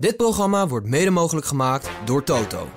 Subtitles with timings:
[0.00, 2.68] Dit programma wordt mede mogelijk gemaakt door Toto.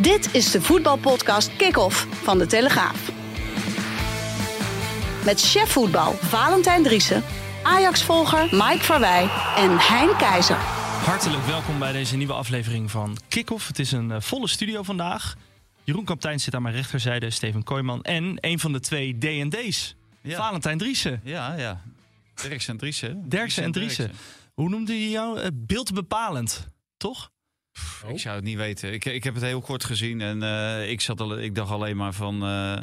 [0.00, 3.10] Dit is de voetbalpodcast Kick-Off van De Telegraaf.
[5.24, 7.22] Met chef voetbal Valentijn Driessen,
[7.62, 9.22] Ajax-volger Mike Verwij
[9.56, 10.56] en Hein Keizer.
[11.04, 13.66] Hartelijk welkom bij deze nieuwe aflevering van Kick-Off.
[13.68, 15.34] Het is een eh, volle studio vandaag.
[15.82, 20.36] Jeroen Kaptein zit aan mijn rechterzijde, Steven Kooijman en een van de twee D&D's, Ja.
[20.36, 21.20] Valentijn Driessen.
[21.24, 21.80] Ja, ja.
[22.42, 23.28] Derksen en Driessen.
[23.28, 24.10] Derksen en Driessen.
[24.54, 25.40] Hoe noemde je jou?
[25.40, 27.32] Eh, beeldbepalend, toch?
[28.06, 28.92] Ik zou het niet weten.
[28.92, 31.96] Ik, ik heb het heel kort gezien en eh, ik, zat al, ik dacht alleen
[31.96, 32.34] maar van...
[32.42, 32.76] eh,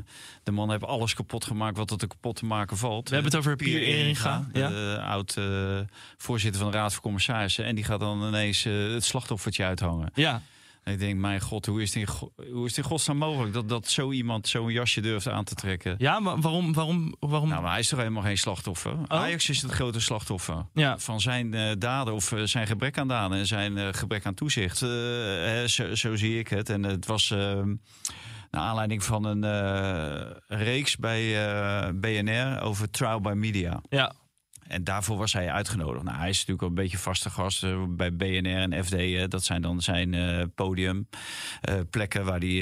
[0.43, 3.09] de man heeft alles kapot gemaakt wat er te kapot te maken valt.
[3.09, 4.67] We hebben het over Pier Eringa, ja.
[4.69, 5.79] de oud eh,
[6.17, 7.65] voorzitter van de Raad van Commissarissen.
[7.65, 10.11] En die gaat dan ineens het slachtoffertje uithangen.
[10.13, 10.41] Ja.
[10.83, 13.53] En ik denk, mijn god, hoe is het in, go- hoe is in godsnaam mogelijk...
[13.53, 15.95] dat, dat zo iemand zo'n jasje durft aan te trekken?
[15.97, 16.73] Ja, maar waarom?
[16.73, 17.49] waarom, waarom?
[17.49, 18.95] Nou, maar hij is toch helemaal geen slachtoffer?
[19.07, 20.97] Ajax is het grote slachtoffer Ja.
[20.99, 24.33] van zijn eh, daden of eh, zijn gebrek aan daden en zijn eh, gebrek aan
[24.33, 24.79] toezicht.
[24.79, 26.69] Hè, zo, zo zie ik het.
[26.69, 27.37] En het was eh,
[28.51, 29.43] naar aanleiding van een
[30.47, 31.35] reeks bij
[31.95, 33.81] BNR over trial by media.
[33.89, 34.13] ja.
[34.71, 36.03] En daarvoor was hij uitgenodigd.
[36.03, 39.31] Nou, hij is natuurlijk ook een beetje vaste gast eh, bij BNR en FD.
[39.31, 41.07] dat zijn dan zijn eh, podium.
[41.61, 42.59] eh, plekken waar hij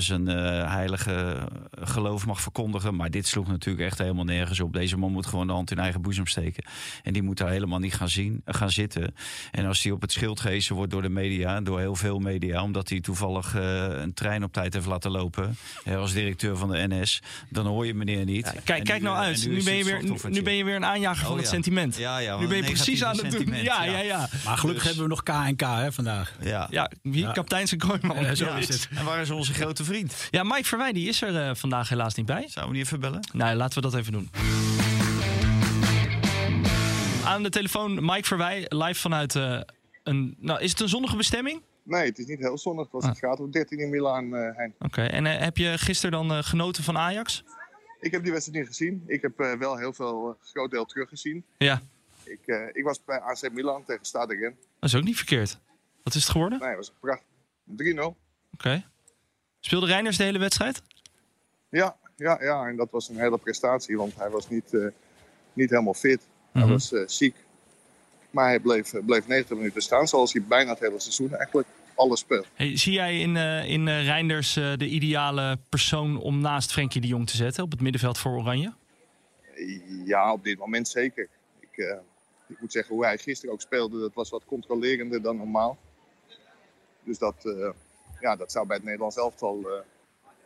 [0.00, 1.48] zijn heilige
[1.80, 2.96] geloof mag verkondigen.
[2.96, 4.72] Maar dit sloeg natuurlijk echt helemaal nergens op.
[4.72, 6.64] Deze man moet gewoon de hand in eigen boezem steken.
[7.02, 9.14] En die moet daar helemaal niet gaan, zien, gaan zitten.
[9.50, 12.62] En als hij op het schild gehezen wordt door de media, door heel veel media,
[12.62, 15.56] omdat hij toevallig een trein op tijd heeft laten lopen,
[15.96, 18.52] als directeur van de NS, dan hoor je meneer niet.
[18.64, 19.46] Kijk, En kijk nu, nou uit.
[19.48, 21.96] Nu ben, je weer, nu ben je weer een aanjager van Oh, het sentiment.
[21.96, 23.30] Ja, ja, nu ben je precies aan het doen.
[23.30, 23.98] sentiment, Ja, ja.
[23.98, 24.28] ja.
[24.44, 26.36] Maar gelukkig Dus- hebben we nog K en K hè, vandaag.
[26.40, 26.66] Ja.
[26.70, 27.22] Ja, wie?
[27.22, 27.32] Ja.
[27.32, 27.80] Kapitein zijn
[28.36, 28.56] zo ja.
[28.56, 28.88] is het.
[28.94, 30.28] En waar is onze grote vriend?
[30.30, 32.44] Ja, Mike Verwij die is er eh, vandaag helaas niet bij.
[32.48, 33.20] Zouden we niet even bellen?
[33.32, 34.30] Nou, laten we dat even doen.
[37.24, 39.60] Aan de telefoon Mike Verwij, live vanuit eh,
[40.02, 40.34] een...
[40.38, 41.62] Nou, is het een zonnige bestemming?
[41.84, 42.82] Nee, het is niet heel zonnig.
[42.84, 44.74] Het was een graad of 13 in Milaan, eh Hein.
[44.78, 47.42] Oké, en heb je gisteren dan genoten van Ajax?
[48.02, 49.04] Ik heb die wedstrijd niet gezien.
[49.06, 51.44] Ik heb eh, wel heel veel, uh, groot deel teruggezien.
[51.58, 51.82] Ja,
[52.24, 54.58] Ik, eh, ik was bij AC Milan tegen Stade Rennes.
[54.78, 55.58] dat is ook niet verkeerd.
[56.02, 56.58] Wat is het geworden?
[56.58, 57.26] Nee, het was prachtig.
[57.64, 58.16] 3-0.
[58.52, 58.84] Oké.
[59.60, 60.82] Speelde Reiners de hele wedstrijd?
[61.68, 64.86] Ja, ja, ja, en dat was een hele prestatie, want hij was niet, eh,
[65.52, 66.20] niet helemaal fit.
[66.52, 66.70] Hij Mhm.
[66.72, 67.36] was eh, ziek.
[68.30, 71.68] Maar hij bleef, eh, bleef 90 minuten staan, zoals hij bijna het hele seizoen eigenlijk
[71.94, 72.46] alles speelt.
[72.54, 77.00] Hey, zie jij in, eh in eh, Reinders eh, de ideale persoon om naast Frenkie
[77.00, 78.72] de Jong te zetten op het middenveld voor Oranje?
[80.04, 81.28] Ja, op dit moment zeker.
[81.60, 81.96] Ik, eh,
[82.46, 85.78] ik moet zeggen, hoe hij gisteren ook speelde, dat was wat controlerender dan normaal.
[87.04, 87.70] Dus dat, eh,
[88.20, 89.84] ja, dat zou bij het Nederlands elftal eh,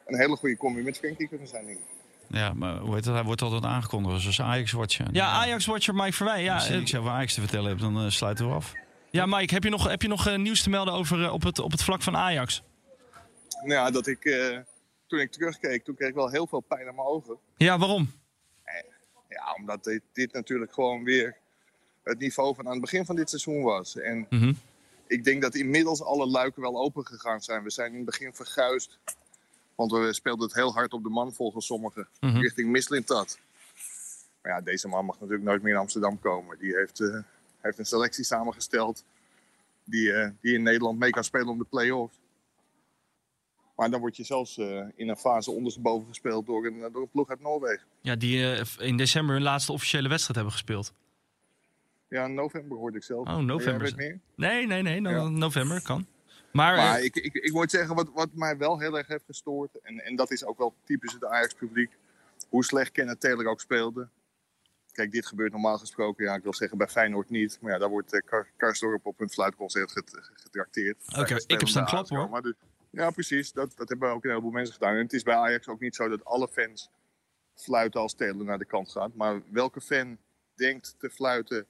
[0.07, 1.67] een hele goede combi met Frenkie kunnen zijn.
[1.67, 1.85] denk ik.
[2.29, 3.15] Ja, maar hoe heet het?
[3.15, 5.07] Hij wordt altijd aangekondigd als Ajax-watcher.
[5.13, 6.43] Ja, Ajax-watcher Mike Verwij.
[6.43, 8.73] Ja, Als je niks over Ajax te vertellen hebt, dan sluiten we af.
[9.11, 11.43] Ja Mike, heb je nog, heb je nog eh, nieuws te melden over, eh, op,
[11.43, 12.63] het, op het vlak van Ajax?
[13.51, 14.59] Nou ja, dat ik, eh,
[15.07, 17.37] toen ik terugkeek, toen kreeg ik wel heel veel pijn aan mijn ogen.
[17.57, 18.13] Ja, waarom?
[19.29, 21.37] Ja, omdat dit, dit natuurlijk gewoon weer
[22.03, 23.97] het niveau van aan het begin van dit seizoen was.
[23.97, 24.53] En Mhm.
[25.07, 27.63] ik denk dat inmiddels alle luiken wel open gegaan zijn.
[27.63, 28.99] We zijn in het begin verguisd.
[29.75, 32.09] Want we speelden het heel hard op de man volgens sommigen.
[32.21, 32.37] Mhm.
[32.37, 33.39] Richting Mislintat.
[34.43, 36.59] Maar ja, deze man mag natuurlijk nooit meer in Amsterdam komen.
[36.59, 36.99] Die heeft,
[37.67, 39.05] heeft een selectie samengesteld.
[39.85, 42.21] Die, eh, die in Nederland mee kan spelen om de play-offs.
[43.77, 47.11] Maar dan word je zelfs eh, in een fase ondersteboven gespeeld door een, door een
[47.11, 47.87] ploeg uit Noorwegen.
[48.01, 50.93] Ja, die eh, in december hun laatste officiële wedstrijd hebben gespeeld.
[52.09, 53.29] Ja, in november hoorde ik zelf.
[53.29, 53.93] Oh, november.
[53.97, 54.21] Meer?
[54.35, 55.01] Nee, nee, nee.
[55.01, 55.29] no- Ja.
[55.29, 56.07] November kan.
[56.53, 59.81] Maar, Maar ik, ik, ik moet zeggen, wat, wat mij wel heel erg heeft gestoord,
[59.83, 61.91] en, en dat is ook wel typisch het Ajax-publiek,
[62.49, 64.09] hoe slecht Kenneth Taylor ook speelde.
[64.97, 67.89] Kijk, dit gebeurt normaal gesproken, ja, ik wil zeggen bij Feyenoord niet, maar ja, daar
[67.89, 70.97] wordt uh, Kar Karsdorp op een fluitconcert get- getrakteerd.
[71.19, 72.29] Oké, ik heb staan klappen, hoor.
[72.31, 72.55] Maar dus-
[72.91, 74.95] ja, precies, dat, dat hebben ook een heleboel mensen gedaan.
[74.95, 76.91] En het is bij Ajax ook niet zo dat alle fans
[77.55, 79.15] fluiten als Taylor naar de kant gaat.
[79.15, 80.19] Maar welke fan
[80.55, 81.67] denkt te fluiten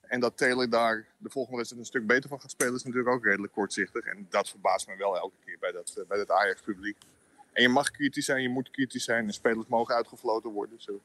[0.00, 3.14] en dat Taylor daar de volgende wedstrijd een stuk beter van gaat spelen, is natuurlijk
[3.14, 4.04] ook redelijk kortzichtig.
[4.04, 6.96] En dat verbaast me wel elke keer bij dat, eh, bij dat Ajax-publiek.
[7.52, 9.26] En je mag kritisch zijn, je moet kritisch zijn.
[9.26, 10.80] En spelers mogen uitgefloten worden.
[10.80, 11.00] Zo.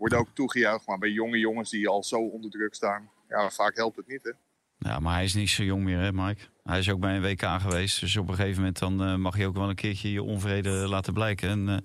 [0.00, 0.86] Worden ook toegejuicht.
[0.86, 4.22] Maar bij jonge jongens die al zo onder druk staan, ja, vaak helpt het niet.
[4.22, 4.30] Hè?
[4.78, 6.40] Ja, maar hij is niet zo jong meer, hè, Mike?
[6.62, 8.00] Hij is ook bij een WK geweest.
[8.00, 10.70] Dus op een gegeven moment dan, eh, mag je ook wel een keertje je onvrede
[10.70, 11.48] laten blijken.
[11.48, 11.76] En eh,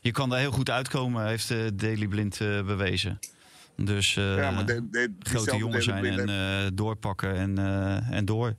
[0.00, 3.18] je kan daar heel goed uitkomen, heeft uh, Daily Blind bewezen.
[3.76, 7.58] Dus ja, maar de, de, grote jongen zijn en doorpakken en,
[8.10, 8.56] en door.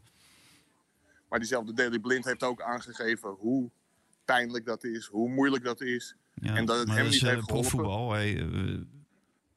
[1.30, 3.70] Maar diezelfde Daily Blind heeft ook aangegeven hoe
[4.26, 6.16] pijnlijk dat is, hoe moeilijk dat is.
[6.34, 7.46] Ja, en dat het hem niet heeft geholpen.
[7.46, 8.12] profvoetbal.
[8.12, 8.48] Hey,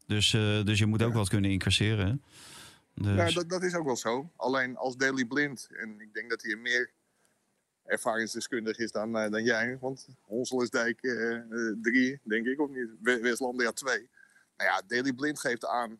[0.08, 0.31] dus,
[0.64, 2.22] dus je moet ook wat kunnen incasseren.
[2.94, 3.16] Dus...
[3.16, 4.31] Ja, dat, dat is ook wel zo.
[4.37, 6.90] Alleen als Daily Blind, en ik denk dat hij meer
[7.88, 9.78] ervaringsdeskundig is dan, uh, dan jij.
[9.81, 13.20] Want Honsel is Dijk 3, uh, denk ik, of niet?
[13.22, 14.08] Westlandia 2.
[14.56, 15.99] Nou ja, Daily Blind geeft aan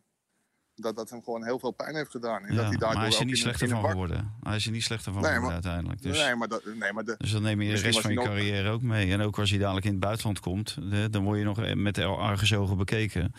[0.75, 2.45] dat dat hem gewoon heel veel pijn heeft gedaan.
[2.45, 4.33] En ja, dat hij daardoor maar hij is er niet slechter van geworden.
[4.41, 6.01] Hij is er niet slechter van nee, geworden maar, uiteindelijk.
[6.01, 8.17] Dus, nee, maar dat, nee, maar de, dus dan neem je de rest van je
[8.17, 9.11] carrière ook mee.
[9.11, 10.77] En ook als hij dadelijk in het buitenland komt,
[11.11, 13.33] dan word je nog met argusogen bekeken.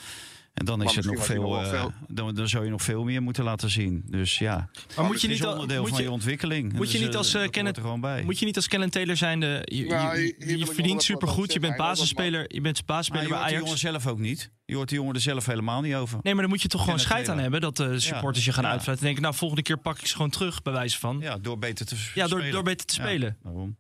[0.55, 3.45] En dan is het nog veel, uh, dan, dan zou je nog veel meer moeten
[3.45, 4.03] laten zien.
[4.07, 6.73] Dus ja, maar moet je niet onderdeel van je ontwikkeling.
[6.73, 7.81] Moet je dus, niet als uh, Kenneth,
[8.25, 11.53] moet je niet als Kellen Taylor zijn de je, nou, je, je, je verdient supergoed,
[11.53, 13.51] je bent basisspeler, je bent basisspeler bij Ajax.
[13.51, 14.51] Je hoort de jongen zelf ook niet.
[14.65, 16.19] Je hoort de jongen er zelf helemaal niet over.
[16.23, 18.65] Nee, maar dan moet je toch gewoon scheid aan hebben dat de supporters je gaan
[18.65, 18.71] ja.
[18.71, 19.07] uitfluiten.
[19.07, 21.19] Denken, nou volgende keer pak ik ze gewoon terug, bij wijze van.
[21.21, 23.37] Ja, door beter te ja, door, door beter te spelen.
[23.43, 23.77] Ja, waarom?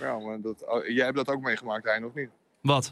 [0.00, 2.28] Ja, maar dat, oh, jij hebt dat ook meegemaakt, Hein, of niet?
[2.60, 2.90] Wat?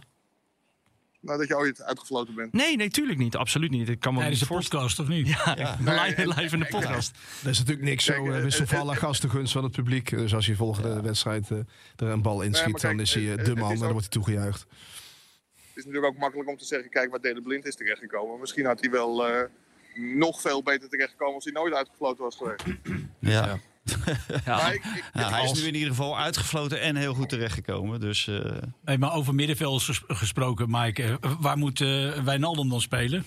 [1.25, 2.53] Nou, dat je ooit uitgefloten bent.
[2.53, 3.37] Nee, nee, tuurlijk niet.
[3.37, 3.89] Absoluut niet.
[3.89, 5.29] Ik kan me Tijdens de podcast, of niet?
[5.29, 5.77] Ja, ja.
[5.81, 7.17] Nee, live, in de podcast.
[7.43, 10.11] Er is natuurlijk niks zo uh, wisselvallig als de gunst van het publiek.
[10.11, 11.03] Dus als je volgende ja.
[11.03, 11.59] wedstrijd uh,
[11.97, 14.09] er een bal inschiet, nee, dan is hij uh, de man en dan wordt hij
[14.09, 14.61] toegejuicht.
[14.61, 18.41] Het is natuurlijk ook makkelijk om te zeggen, kijk waar Dele Blind is terechtgekomen.
[18.41, 19.25] Misschien had hij wel
[19.95, 22.65] nog veel beter terechtgekomen als hij nooit uitgefloten was geweest.
[23.19, 23.59] ja.
[24.45, 24.73] ja.
[24.73, 28.01] Ik, ik, ja, hij is nu in ieder geval uitgefloten en heel goed terechtgekomen.
[28.01, 28.63] Dus, uh...
[28.85, 31.19] hey, maar over middenvelders gesproken, Mike.
[31.41, 33.25] waar moet uh, Wijnaldum dan spelen?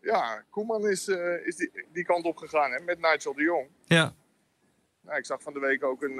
[0.00, 3.68] Ja, Koeman is, uh, is die, die, kant op gegaan hè, met Nigel de Jong.
[3.86, 4.14] Ja.
[5.00, 6.18] Nou, ik zag van de week ook een,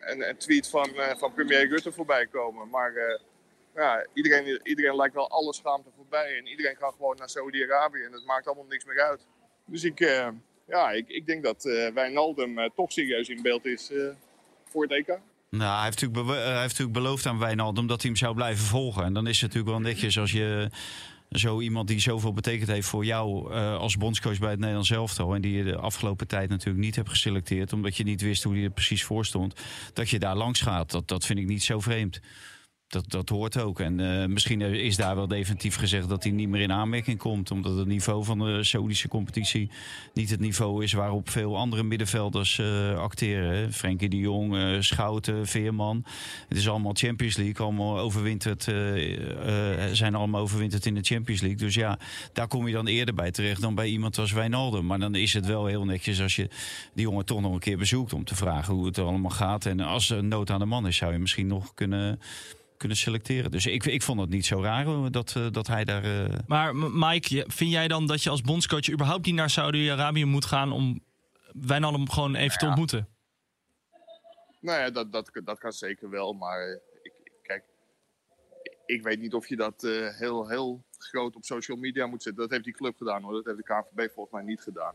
[0.00, 2.68] een, een, tweet van, van premier Rutte voorbij komen.
[2.68, 2.92] Maar
[3.74, 6.36] ja, iedereen, iedereen lijkt wel alle schaamte voorbij.
[6.38, 8.02] En iedereen gaat gewoon naar Saudi-Arabië.
[8.02, 9.26] En dat maakt allemaal niks meer uit.
[9.66, 10.00] Dus ik
[10.68, 14.08] ja, ik, ik denk dat uh, Wijnaldum uh, toch serieus in beeld is uh,
[14.70, 15.18] voor het EK.
[15.50, 19.04] Nou, hij heeft, natuurlijk heeft natuurlijk beloofd aan Wijnaldum dat hij hem zou blijven volgen.
[19.04, 20.70] En dan is het natuurlijk wel netjes als je
[21.30, 25.34] zo iemand die zoveel betekend heeft voor jou als bondscoach bij het Nederlands elftal.
[25.34, 27.72] En die je de afgelopen tijd natuurlijk niet hebt geselecteerd.
[27.72, 29.54] Omdat je niet wist hoe hij er precies voor stond.
[29.92, 30.90] Dat je daar langs gaat.
[30.90, 32.20] Dat, dat vind ik niet zo vreemd
[32.88, 33.80] dat, dat hoort ook.
[33.80, 37.50] En uh, misschien is daar wel definitief gezegd dat hij niet meer in aanmerking komt.
[37.50, 39.70] Omdat het niveau van de Saoedische competitie
[40.14, 43.72] niet het niveau is waarop veel andere middenvelders uh, acteren.
[43.72, 46.04] Frenkie de Jong, uh, Schouten, Veerman.
[46.48, 47.66] Het is allemaal Champions League.
[47.66, 48.62] Allemaal overwinterd,
[49.92, 51.58] zijn allemaal overwinterd in de Champions League.
[51.58, 51.98] Dus ja,
[52.32, 54.86] daar kom je dan eerder bij terecht dan bij iemand als Wijnaldum.
[54.86, 56.48] Maar dan is het wel heel netjes als je
[56.94, 59.66] die jongen toch nog een keer bezoekt om te vragen hoe het allemaal gaat.
[59.66, 62.18] En als er nood aan de man is, zou je misschien nog kunnen
[62.78, 63.50] kunnen selecteren.
[63.50, 66.04] Dus ik, ik vond het niet zo raar dat, uh, dat hij daar.
[66.04, 66.34] Uh...
[66.46, 70.72] Maar Mike, vind jij dan dat je als bondscoach überhaupt niet naar Saudi-Arabië moet gaan
[70.72, 71.00] om
[71.52, 73.08] Wijnaldum gewoon even nou te ontmoeten?
[74.60, 76.32] Nou ja, dat, dat, dat kan zeker wel.
[76.32, 77.64] Maar ik, kijk,
[78.86, 82.42] ik weet niet of je dat uh, heel, heel groot op social media moet zetten.
[82.42, 83.32] Dat heeft die club gedaan hoor.
[83.32, 84.94] Dat heeft de KNVB volgens mij niet gedaan.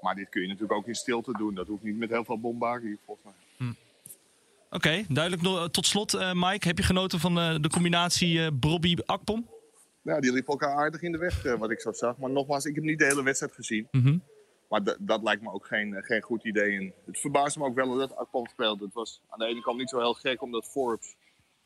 [0.00, 1.54] Maar dit kun je natuurlijk ook in stilte doen.
[1.54, 3.43] Dat hoeft niet met heel veel bombardie volgens mij.
[4.74, 5.72] Oké, duidelijk.
[5.72, 9.48] Tot slot, uh, Mike, heb je genoten van uh, de combinatie uh, Brobby-Akpom?
[10.02, 12.16] Ja, die liepen elkaar aardig in de weg, wat ik zo zag.
[12.16, 13.88] Maar nogmaals, ik heb niet de hele wedstrijd gezien.
[13.90, 14.22] Mm -hmm.
[14.68, 16.76] Maar dat lijkt me ook geen, geen goed idee.
[16.76, 18.84] En het verbaasde me ook wel dat Akpom speelde.
[18.84, 21.14] Het was aan de ene kant niet zo heel gek, omdat Forbes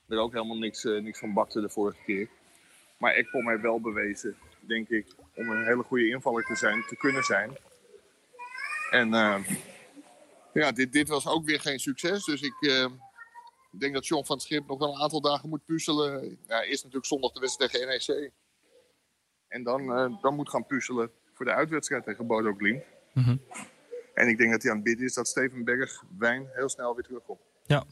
[0.09, 2.29] er ook helemaal niks, niks van bakte de vorige keer.
[2.99, 6.97] Maar Akpom heeft wel bewezen, denk ik, om een hele goede invaller te zijn, te
[6.97, 7.57] kunnen zijn.
[8.91, 9.15] En
[10.63, 12.25] ja, dit, dit was ook weer geen succes.
[12.25, 12.87] Dus ik uh,
[13.71, 16.39] denk dat John van het Schip nog wel een aantal dagen moet puzzelen.
[16.47, 18.31] Ja, eerst natuurlijk zondag de wedstrijd tegen NEC.
[19.49, 22.85] En dan, uh, dan moet gaan puzzelen voor de uitwedstrijd tegen Bodo Glimt.
[23.15, 23.41] Mm -hmm.
[24.15, 26.95] En ik denk dat hij aan het bidden is dat Steven Berg Wijn heel snel
[26.95, 27.41] weer terugkomt.
[27.67, 27.85] Ja,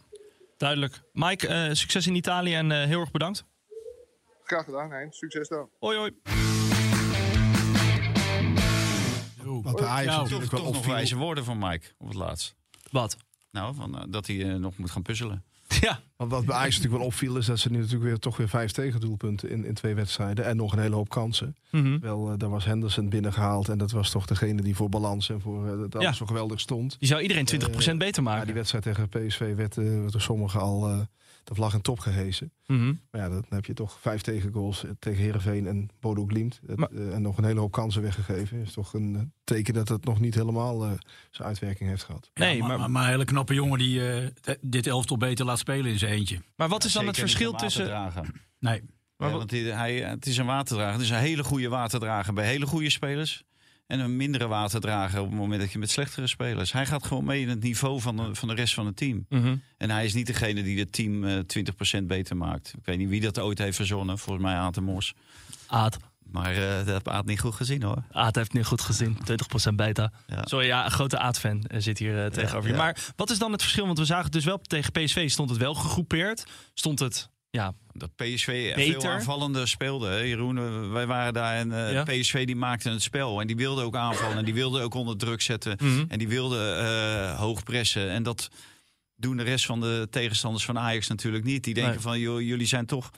[0.57, 1.01] duidelijk.
[1.13, 3.45] Mike, uh, succes in Italië en heel erg bedankt.
[4.45, 5.13] Graag gedaan, Hein.
[5.13, 5.71] Succes dan.
[5.79, 6.56] Hoi, hoi.
[9.63, 12.55] Wat hij is natuurlijk wel nog wijze woorden van Mike op het laatst.
[12.91, 13.17] Wat?
[13.51, 15.45] Nou, van, uh, dat hij uh, nog moet gaan puzzelen.
[15.81, 16.01] Ja.
[16.17, 18.49] Want wat bij Ajax natuurlijk wel opviel is dat ze nu natuurlijk weer toch weer
[18.49, 21.57] vijf tegendoelpunten in, in twee wedstrijden en nog een hele hoop kansen.
[21.71, 22.01] Mm -hmm.
[22.01, 25.41] Wel, uh, daar was Henderson binnengehaald en dat was toch degene die voor balans en
[25.41, 26.13] voor uh, dat alles ja.
[26.13, 26.97] zo geweldig stond.
[26.99, 27.49] Die zou iedereen
[27.95, 28.41] 20% beter maken.
[28.41, 29.75] Ja, die wedstrijd tegen PSV werd
[30.13, 31.07] door sommigen al
[31.47, 32.53] de vlag in top gehesen.
[32.67, 32.95] Mhm.
[33.11, 36.61] Maar ja, dan heb je toch vijf tegengoals eh, tegen Herenveen en Bodo Glimt.
[36.67, 38.61] Het, Maar- eh, en nog een hele hoop kansen weggegeven.
[38.61, 40.91] is toch een eh, teken dat het nog niet helemaal eh,
[41.31, 42.31] zijn uitwerking heeft gehad.
[42.35, 45.45] Nee, Ja, maar, maar, maar een hele knappe jongen die eh, t- dit elftal beter
[45.45, 46.43] laat spelen in zijn eentje.
[46.57, 47.85] maar wat is dan het verschil tussen...
[48.59, 48.83] Nee,
[49.17, 50.93] Maar Ja, wat- want die- hij, het is een waterdrager.
[50.93, 53.45] Het is een hele goede waterdrager bij hele goede spelers.
[53.87, 56.73] En een mindere waterdrager op het moment dat je met slechtere spelers.
[56.73, 59.27] Hij gaat gewoon mee in het niveau van de, van de rest van het team.
[59.29, 59.57] Mhm.
[59.79, 61.39] En hij is niet degene die het team eh
[62.01, 62.73] 20% beter maakt.
[62.79, 64.19] Ik weet niet wie dat ooit heeft verzonnen.
[64.19, 65.15] Volgens mij Aad de Mos.
[65.67, 65.97] Aad.
[66.31, 68.03] Maar eh, dat heb Aad niet goed gezien hoor.
[68.11, 69.19] Aad heeft nu goed gezien.
[69.71, 70.13] 20% beta.
[70.27, 70.43] Ja.
[70.45, 72.77] Sorry, ja, een grote Aad-fan eh, zit hier tegenover je.
[72.77, 72.83] ja.
[72.83, 73.87] Maar wat is dan het verschil?
[73.87, 75.31] Want we zagen het dus wel tegen PSV.
[75.31, 76.47] Stond het wel gegroepeerd?
[76.75, 77.29] Stond het...
[77.51, 79.01] Ja, Dat PSV Beter.
[79.01, 80.09] veel aanvallender speelde.
[80.09, 82.03] hè, Jeroen, eh, wij waren daar en eh, Ja.
[82.03, 83.41] PSV die maakte het spel.
[83.41, 84.37] En die wilde ook aanvallen.
[84.39, 85.77] En die wilde ook onder druk zetten.
[85.83, 86.05] Mhm.
[86.09, 88.11] En die wilde eh, hoog pressen.
[88.11, 88.49] En dat
[89.17, 91.65] doen de rest van de tegenstanders van Ajax natuurlijk niet.
[91.65, 92.03] Die denken Nee.
[92.03, 93.11] van, joh, jullie zijn toch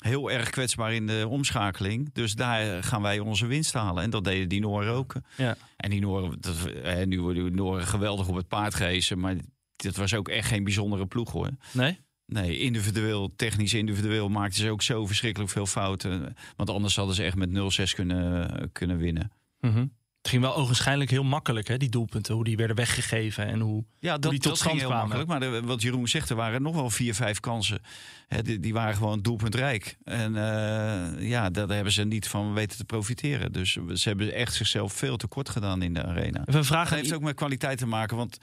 [0.00, 2.10] heel erg kwetsbaar in de omschakeling.
[2.12, 4.02] Dus daar gaan wij onze winst halen.
[4.02, 5.14] En dat deden die Noren ook.
[5.36, 5.56] Ja.
[5.76, 6.00] En die
[6.40, 9.18] dat, eh, nu worden die Noren geweldig op het paard gehezen.
[9.18, 9.36] Maar
[9.76, 11.50] dit was ook echt geen bijzondere ploeg hoor.
[11.72, 11.98] nee?
[12.32, 16.36] Nee, individueel, technisch individueel maakten ze ook zo verschrikkelijk veel fouten.
[16.56, 19.32] Want anders hadden ze echt met 0-6 kunnen, kunnen winnen.
[19.60, 19.86] Mhm.
[20.22, 22.34] Het ging wel ogenschijnlijk heel makkelijk, hè, die doelpunten.
[22.34, 23.84] Hoe die werden weggegeven en hoe...
[23.98, 25.16] Ja, die tot dat stand ging heel kwamen.
[25.16, 25.40] makkelijk.
[25.52, 27.80] Maar de- wat Jeroen zegt, er waren nog wel vier, vijf kansen.
[28.28, 29.96] Hè, die, die waren gewoon doelpuntrijk.
[30.04, 33.52] En eh, ja, daar hebben ze niet van weten te profiteren.
[33.52, 36.24] Dus ze hebben echt zichzelf veel te kort gedaan in de arena.
[36.40, 38.16] Even een Dat vraag aan heeft ook met kwaliteit te maken.
[38.16, 38.38] Want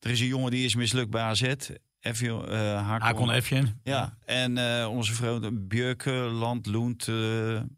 [0.00, 1.42] er is een jongen die is mislukt bij AZ.
[2.04, 3.80] Even, uh, Hakon Efjen.
[3.82, 7.14] Ja, en eh, onze vrouw Björkeland, Loent, eh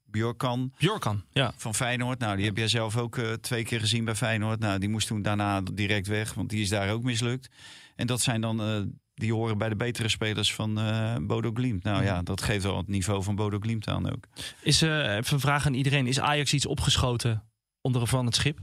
[0.04, 1.52] Björkan Bjorkan, ja.
[1.56, 2.18] van Feyenoord.
[2.18, 4.59] Nou, die heb jij zelf ook eh, twee keer gezien bij Feyenoord.
[4.61, 7.49] Nou, die moest toen daarna direct weg, want die is daar ook mislukt.
[7.97, 10.75] En dat zijn dan, die horen bij de betere spelers van
[11.26, 11.83] Bodo Glimt.
[11.83, 14.26] Nou ja, dat geeft wel het niveau van Bodo Glimt aan ook.
[14.62, 16.06] Is, even een vraag aan iedereen.
[16.06, 17.45] Is Ajax iets opgeschoten
[17.80, 18.59] onder van het schip?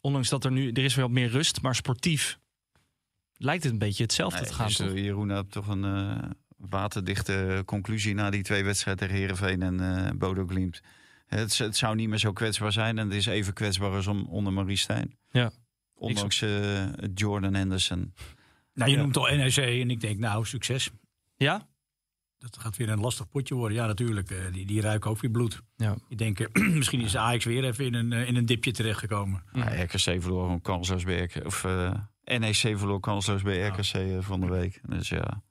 [0.00, 0.70] Ondanks dat er nu...
[0.70, 2.40] Er is wat meer rust, maar sportief
[3.42, 4.66] lijkt het een beetje hetzelfde Nee, te gaan.
[4.66, 4.86] dus, toch?
[4.88, 9.80] eh, Jeroen had toch een eh, waterdichte conclusie na die twee wedstrijden tegen Herenveen en
[10.06, 10.80] eh Bodo Glimt.
[11.26, 14.26] Het, het zou niet meer zo kwetsbaar zijn en het is even kwetsbaar als om,
[14.28, 15.16] onder Marie Stijn.
[15.30, 15.50] Ja.
[15.94, 16.44] Ondanks
[17.14, 18.14] Jordan Henderson.
[18.74, 19.02] Nou, je Ja.
[19.02, 20.90] noemt al NEC en ik denk, nou, succes.
[21.36, 21.68] Ja?
[22.38, 23.76] Dat gaat weer een lastig potje worden.
[23.76, 24.30] Ja, natuurlijk.
[24.30, 25.62] eh, die, die ruiken ook weer bloed.
[25.76, 25.96] Ja.
[26.08, 29.42] Ik denk, misschien is Ajax weer even in een, in een dipje terechtgekomen.
[29.52, 30.60] Ja, RKC verloor
[31.04, 34.80] bij RK, of eh, NEC verloor kansloos bij RKC eh, van de week.
[34.88, 35.42] Dus ja,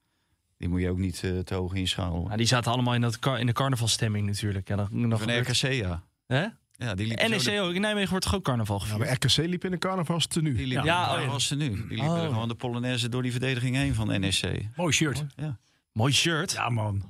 [0.58, 2.30] die moet je ook niet eh, te hoog inschalen.
[2.30, 4.68] Ja, die zaten allemaal in, dat in de carnavalstemming natuurlijk.
[4.68, 6.04] Ja, Van RKC, ja.
[6.28, 6.46] Hè?
[6.72, 7.74] Ja, die liep zo NEC de- ook.
[7.74, 9.00] In Nijmegen wordt toch ook carnaval Ja, gevierd?
[9.00, 10.54] maar RKC liep in een carnavalstenu.
[10.54, 10.84] Die liep, Ja.
[10.84, 11.30] ja, Ja, oh ja.
[11.32, 11.58] was nu.
[11.58, 12.28] Die liepen Oh.
[12.28, 14.66] gewoon de Polonaise door die verdediging heen van NEC.
[14.76, 15.26] Mooi shirt.
[15.36, 15.58] Ja.
[15.94, 16.52] Mooi shirt.
[16.52, 17.04] Ja, man.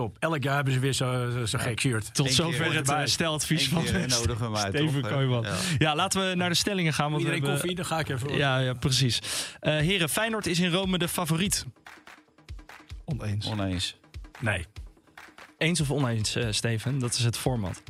[0.00, 0.16] Top.
[0.18, 2.14] Elk jaar hebben ze weer zo'n zo gek shirt.
[2.14, 5.02] Tot Eén zover het uh, steladvies van nodigen we uit, Steven?
[5.02, 5.42] Kooijman.
[5.42, 5.54] Ja.
[5.78, 5.94] Ja.
[5.94, 7.10] laten we naar de stellingen gaan.
[7.10, 8.36] Want we Iedereen hebben- koffie, dan ga ik even.
[8.36, 9.18] Ja, ja, precies.
[9.60, 11.64] Eh heren, Feyenoord is in Rome de favoriet.
[13.04, 13.46] Oneens.
[13.46, 13.96] Oneens.
[14.40, 14.64] Nee,
[15.58, 16.98] Eens of oneens, eh, Steven?
[16.98, 17.82] Dat is het format.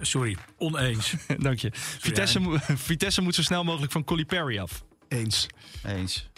[0.00, 0.36] sorry.
[0.58, 1.14] Oneens.
[1.38, 1.70] Dank je.
[1.98, 2.58] Vitesse, mo-
[2.90, 4.84] Vitesse moet zo snel mogelijk van Colly Perry af.
[5.08, 5.46] Eens.
[5.86, 6.30] Eens.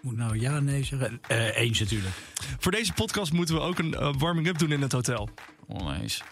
[0.00, 1.20] Moet nou ja, nee zeggen?
[1.28, 2.14] Eh, eens natuurlijk.
[2.62, 5.28] Voor deze podcast moeten we ook een eh, warming-up doen in het hotel.
[5.68, 6.22] Oneens.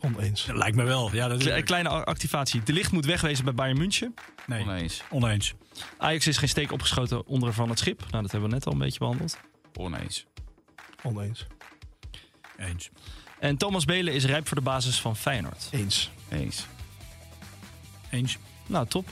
[0.00, 0.46] Oneens.
[0.52, 1.10] Lijkt me wel.
[1.14, 2.62] Ja, dat is Kle- kleine activatie.
[2.62, 4.14] De licht moet wegwezen bij Bayern München.
[4.46, 5.02] Nee, Oneens.
[5.10, 5.54] oneens.
[5.98, 8.00] Ajax is geen steek opgeschoten onder van het schip.
[8.10, 9.38] Nou, dat hebben we net al een beetje behandeld.
[9.74, 10.26] Oneens.
[11.02, 11.46] Oneens.
[12.56, 12.90] Eens.
[13.38, 15.68] En Thomas Belen is rijp voor de basis van Feyenoord.
[15.70, 16.10] Eens.
[16.28, 16.66] Eens.
[18.10, 18.38] Eens.
[18.66, 19.08] Nou, top.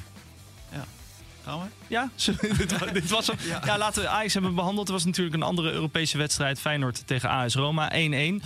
[1.45, 1.67] Gaan we?
[1.87, 2.11] Ja,
[2.59, 3.37] dit, wa- dit was hem.
[3.65, 3.79] Ja.
[3.79, 4.87] laten we Ajax hebben behandeld.
[4.89, 6.61] Er was natuurlijk een andere Europese wedstrijd.
[6.61, 7.95] Feyenoord tegen AS Roma, 1-1.
[7.95, 8.41] Hebben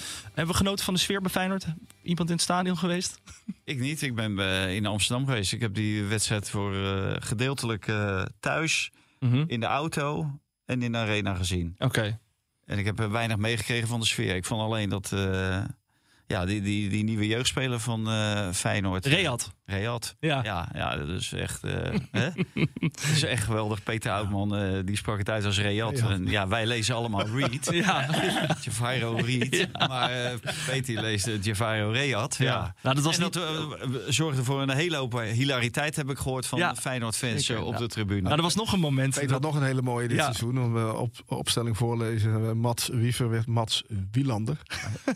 [0.47, 1.65] we genoten van de sfeer bij Feyenoord?
[2.03, 3.21] Iemand in het stadion geweest?
[3.65, 4.03] Ik niet.
[4.03, 5.53] Ik ben eh, in Amsterdam geweest.
[5.53, 9.45] Ik heb die wedstrijd voor eh, gedeeltelijk eh, thuis, Mhm.
[9.47, 10.31] in de auto
[10.65, 11.75] en in de arena gezien.
[11.79, 12.19] Oké.
[12.67, 14.35] En ik heb weinig meegekregen van de sfeer.
[14.37, 15.13] Ik vond alleen dat
[16.27, 18.07] ja, die, die, die nieuwe jeugdspeler van
[18.55, 19.07] Feyenoord.
[19.07, 19.53] Riyad.
[19.67, 20.17] Riyad.
[20.21, 20.41] Ja.
[20.45, 21.73] Ja, ja, dat is echt, eh,
[22.21, 22.29] hè?
[22.81, 23.83] dat is echt geweldig.
[23.83, 25.99] Peter Oudman, eh, die sprak het uit als Riyad.
[25.99, 27.69] En ja, wij lezen allemaal Reed.
[27.85, 28.07] Ja.
[28.61, 29.69] Javairo Reed.
[29.73, 30.33] Maar eh,
[30.67, 32.37] Peter leest uh, Javairo Riyad.
[32.39, 32.75] Ja.
[32.83, 33.33] Nou, dat was en niet...
[33.33, 38.21] dat zorgde voor een hele hoop hilariteit, heb ik gehoord van Feyenoord-fans op de tribune.
[38.21, 39.15] Nou, er was nog een moment.
[39.15, 40.23] Peter dat- had nog een hele mooie dit Ja.
[40.25, 40.59] seizoen.
[40.63, 42.59] Om, op, opstelling voorlezen.
[42.59, 44.57] Mats Wiever werd Mats Wielander.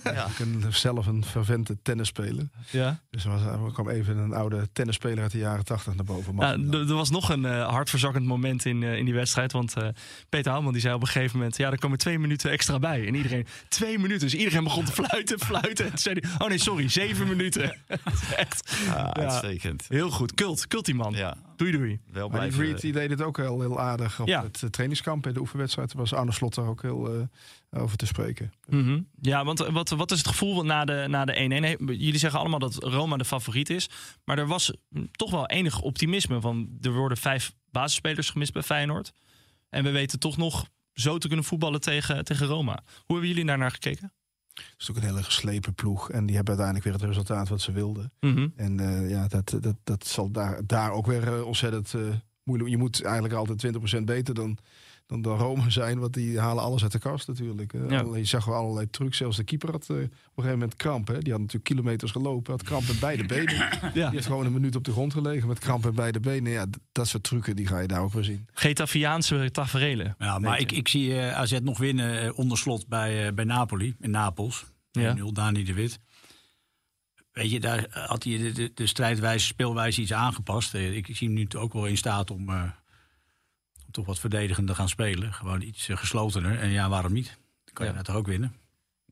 [0.04, 0.24] ja.
[0.30, 2.48] Ook een, zelf een vervente tennisspeler.
[2.70, 3.00] Ja.
[3.10, 6.36] Dus er, was, er kwam even een oude tennisspeler uit de jaren 80 naar boven.
[6.36, 9.52] Ja, er was nog een uh, hartverzakkend moment in, uh, in die wedstrijd.
[9.52, 9.88] Want uh,
[10.28, 11.56] Peter Houwman die zei op een gegeven moment...
[11.56, 13.06] ja, er komen twee minuten extra bij.
[13.06, 14.28] En iedereen, twee minuten.
[14.28, 15.84] Dus iedereen begon te fluiten, fluiten.
[15.84, 17.76] En toen zei hij, oh nee, sorry, zeven minuten.
[18.36, 18.78] Echt.
[18.86, 19.84] Ja, uitstekend.
[19.88, 20.34] Heel goed.
[20.34, 21.12] Kult, kult die man.
[21.12, 21.36] Ja.
[21.58, 22.00] Doei, doei.
[22.12, 24.42] Wel maar die Reed die deed het ook heel, heel aardig op ja.
[24.42, 25.26] het trainingskamp.
[25.26, 27.28] In de oefenwedstrijd was Arne Slot daar ook heel
[27.70, 28.52] over te spreken.
[28.68, 29.08] Mm -hmm.
[29.20, 31.10] Ja, want wat, wat is het gevoel na de 1-1?
[31.10, 33.88] Na de Jullie zeggen allemaal dat Roma de favoriet is.
[34.24, 34.72] Maar er was
[35.10, 36.40] toch wel enig optimisme.
[36.40, 39.12] Van, er worden vijf basisspelers gemist bij Feyenoord.
[39.68, 42.82] En we weten toch nog zo te kunnen voetballen tegen, tegen Roma.
[42.84, 44.12] Hoe hebben jullie daarnaar gekeken?
[44.58, 46.10] Het is ook een hele geslepen ploeg.
[46.10, 48.12] En die hebben uiteindelijk weer het resultaat wat ze wilden.
[48.20, 52.02] Mm En uh, ja, dat, dat, dat zal daar, daar ook weer uh, ontzettend uh,
[52.42, 52.70] moeilijk.
[52.70, 54.58] Je moet eigenlijk altijd 20% beter dan
[55.08, 57.72] dan de Rome zijn, want die halen alles uit de kast natuurlijk.
[57.88, 58.04] Ja.
[58.14, 59.16] Je zag wel allerlei trucs.
[59.16, 61.08] Zelfs de keeper had uh, op een gegeven moment kramp.
[61.08, 61.18] Hè.
[61.18, 63.54] Die had natuurlijk kilometers gelopen, had kramp in beide benen.
[63.54, 63.90] ja.
[63.92, 66.52] Die heeft gewoon een minuut op de grond gelegen met kramp in beide benen.
[66.52, 68.46] Ja, dat soort trucken die ga je daar ook weer zien.
[68.52, 70.14] Getafiaanse taferelen.
[70.18, 73.94] Ja, maar ik, ik zie uh, AZ nog winnen uh, onder slot bij, bij Napoli,
[74.00, 74.64] in Napels.
[74.90, 75.12] Ja.
[75.12, 75.98] 0 Dani de Wit.
[77.32, 80.74] Weet je, daar had hij de, de, de strijdwijze, speelwijze iets aangepast.
[80.74, 82.50] Ik zie hem nu ook wel in staat om
[83.90, 85.32] toch wat verdedigender gaan spelen.
[85.32, 86.58] Gewoon iets uh, geslotener.
[86.58, 87.38] En ja, waarom niet?
[87.64, 88.02] Dan kan je ja.
[88.02, 88.54] toch ook winnen.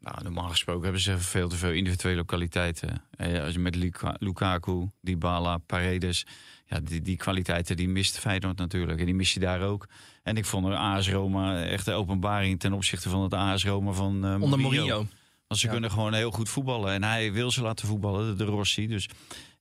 [0.01, 3.03] Nou, normaal gesproken hebben ze veel te veel individuele kwaliteiten.
[3.11, 3.77] Eh, als je met
[4.19, 6.27] Lukaku, Dybala, Paredes...
[6.69, 8.99] Ja, die, die kwaliteiten die mist Feyenoord natuurlijk.
[8.99, 9.87] En die mis je daar ook.
[10.23, 12.61] En ik vond er AS Roma echt de openbaring...
[12.61, 15.07] ten opzichte van het AS Roma van uh, Onder Mourinho.
[15.47, 16.93] Want ze kunnen gewoon heel goed voetballen.
[16.93, 18.87] En hij wil ze laten voetballen, de Rossi.
[18.87, 19.09] Dus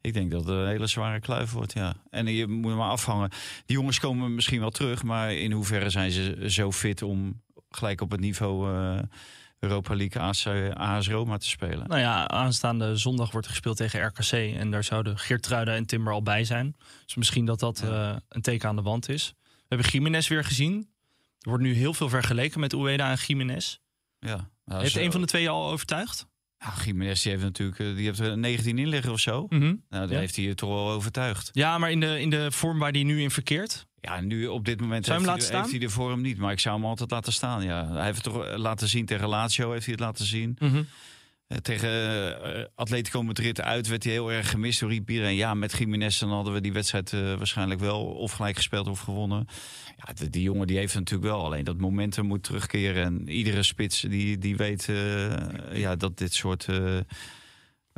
[0.06, 1.96] ik denk dat het een hele zware kluif wordt, ja.
[2.10, 3.30] En je moet maar afhangen.
[3.66, 8.02] Die jongens komen misschien wel terug, maar in hoeverre zijn ze zo fit om gelijk
[8.02, 9.00] op het niveau uh,
[9.60, 11.88] Europa League AS, AS Roma te spelen?
[11.88, 16.14] Nou ja, aanstaande zondag wordt er gespeeld tegen RKC en daar zouden Geertruida en Timber
[16.14, 16.76] al bij zijn.
[17.06, 19.34] Dus misschien dat dat uh, een teken aan de wand is.
[19.44, 20.90] We hebben Jiménez weer gezien.
[21.40, 23.78] Er wordt nu heel veel vergeleken met Ueda en Jiménez.
[24.20, 26.28] Ja, nou, Heeft een van de twee al overtuigd?
[26.66, 29.46] Nou, Jiménez die heeft natuurlijk eh, die heeft er 19 in liggen of zo.
[29.50, 29.84] Mm -hmm.
[29.90, 31.50] Nou, daar heeft hij je toch wel overtuigd.
[31.54, 33.86] Ja, maar in de, in de vorm waar hij nu in verkeert?
[34.02, 36.38] Ja, nu op dit moment heeft, hij, heeft hij de vorm niet.
[36.38, 37.64] Maar ik zou hem altijd laten staan.
[37.64, 37.88] Ja.
[37.92, 40.56] Hij heeft het toch eh, laten zien tegen Lazio, heeft hij het laten zien.
[40.60, 40.88] Mm -hmm.
[41.62, 45.36] Tegen uh, Atletico Madrid uit werd hij heel erg gemist door iedereen.
[45.36, 49.00] Ja, met Jiménez dan hadden we die wedstrijd uh, waarschijnlijk wel of gelijk gespeeld of
[49.00, 49.48] gewonnen.
[49.98, 51.46] Ja, die jongen die heeft natuurlijk wel.
[51.46, 53.04] Alleen dat momentum moet terugkeren.
[53.04, 54.90] En iedere spits die, die weet
[55.72, 56.68] ja, dat dit soort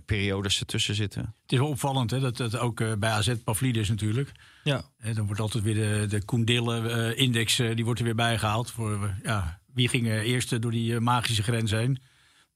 [0.05, 1.21] periodes ertussen zitten.
[1.41, 4.31] Het is wel opvallend hè, dat, dat ook bij AZ Pavlidis natuurlijk.
[4.63, 4.81] Ja.
[5.13, 8.71] dan wordt altijd weer de, de Koendille-index die wordt er weer bijgehaald.
[8.71, 11.99] Voor, ja, wie ging eerst door die magische grens heen?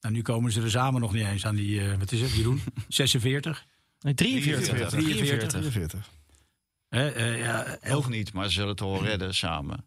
[0.02, 2.32] Nou, nu komen ze er samen nog niet eens aan die, uh, wat is het,
[2.32, 2.62] Jeroen?
[2.88, 3.66] 46?
[4.00, 4.90] Nee, 43.
[4.90, 5.50] 43.
[5.50, 6.10] 43.
[6.90, 9.86] Uh, ja, Nog niet, maar ze zullen het wel redden samen.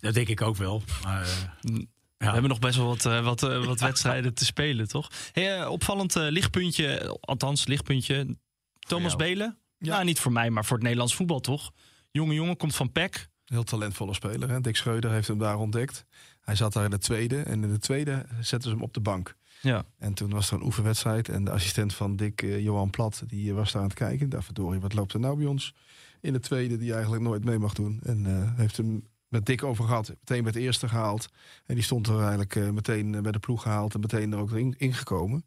[0.00, 0.82] Dat denk ik ook wel.
[1.02, 1.28] Maar, uh,
[1.62, 1.76] ja.
[2.16, 5.10] We hebben nog best wel wat, uh, wat, uh, wat wedstrijden te spelen, toch?
[5.32, 8.36] Hey, opvallend lichtpuntje, althans lichtpuntje.
[8.78, 9.58] Thomas Belen?
[9.78, 9.92] Ja.
[9.92, 11.72] Nou, niet voor mij, maar voor het Nederlands voetbal, toch?
[12.10, 13.28] Jonge jongen, komt van PEC.
[13.44, 14.50] Heel talentvolle speler.
[14.50, 14.60] Hè?
[14.60, 16.04] Dick Schreuder heeft hem daar ontdekt.
[16.40, 17.42] Hij zat daar in de tweede.
[17.42, 19.36] En in de tweede zetten ze hem op de bank.
[19.60, 19.84] Ja.
[19.98, 21.28] En toen was er een oefenwedstrijd.
[21.28, 24.28] En de assistent van Dick, uh, Johan Plat, die was daar aan het kijken.
[24.28, 25.74] Daar verdorie, wat loopt er nou bij ons?
[26.20, 28.00] In de tweede, die eigenlijk nooit mee mag doen.
[28.02, 30.08] En uh, heeft hem met Dick over gehad.
[30.08, 31.28] Meteen met de eerste gehaald.
[31.66, 33.94] En die stond er eigenlijk uh, meteen bij de ploeg gehaald.
[33.94, 35.44] En meteen er ook in, ingekomen.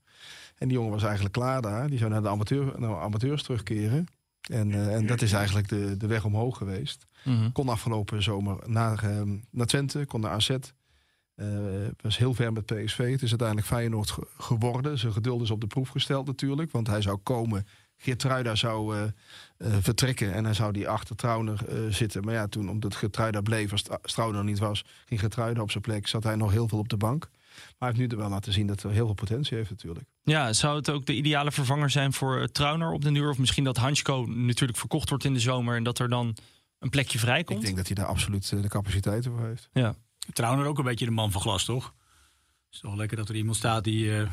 [0.58, 1.90] En die jongen was eigenlijk klaar daar.
[1.90, 4.08] Die zou naar de amateur, naar amateurs terugkeren.
[4.50, 7.06] En, uh, en dat is eigenlijk de, de weg omhoog geweest.
[7.24, 7.52] Mm -hmm.
[7.52, 10.50] Kon afgelopen zomer naar, uh, naar Twente, kon naar AZ.
[11.36, 11.48] Uh,
[12.02, 13.12] was heel ver met PSV.
[13.12, 14.98] Het is uiteindelijk Feyenoord ge geworden.
[14.98, 16.72] Zijn geduld is op de proef gesteld natuurlijk.
[16.72, 17.68] Want hij zou komen.
[17.98, 19.02] Geertruida zou uh,
[19.58, 20.34] uh, vertrekken.
[20.34, 22.24] En hij zou die achter Trauner zitten.
[22.24, 24.86] Maar ja, toen omdat Geertruida bleef, als Trauner niet was...
[25.06, 26.08] ging Geertruida op zijn plek.
[26.08, 27.30] Zat hij nog heel veel op de bank.
[27.63, 30.06] Maar hij heeft nu er wel laten zien dat hij heel veel potentie heeft natuurlijk.
[30.24, 33.30] Ja, zou het ook de ideale vervanger zijn voor Trauner op de duur?
[33.30, 35.76] Of misschien dat Hansko natuurlijk verkocht wordt in de zomer...
[35.76, 36.36] en dat er dan
[36.80, 37.60] een plekje vrijkomt?
[37.60, 39.70] Ik denk dat hij daar absoluut de capaciteiten voor heeft.
[39.74, 39.96] Ja.
[40.34, 41.86] Trouwner ook een beetje de man van glas, toch?
[42.65, 44.06] Het is toch lekker dat er iemand staat die...
[44.06, 44.28] Uh...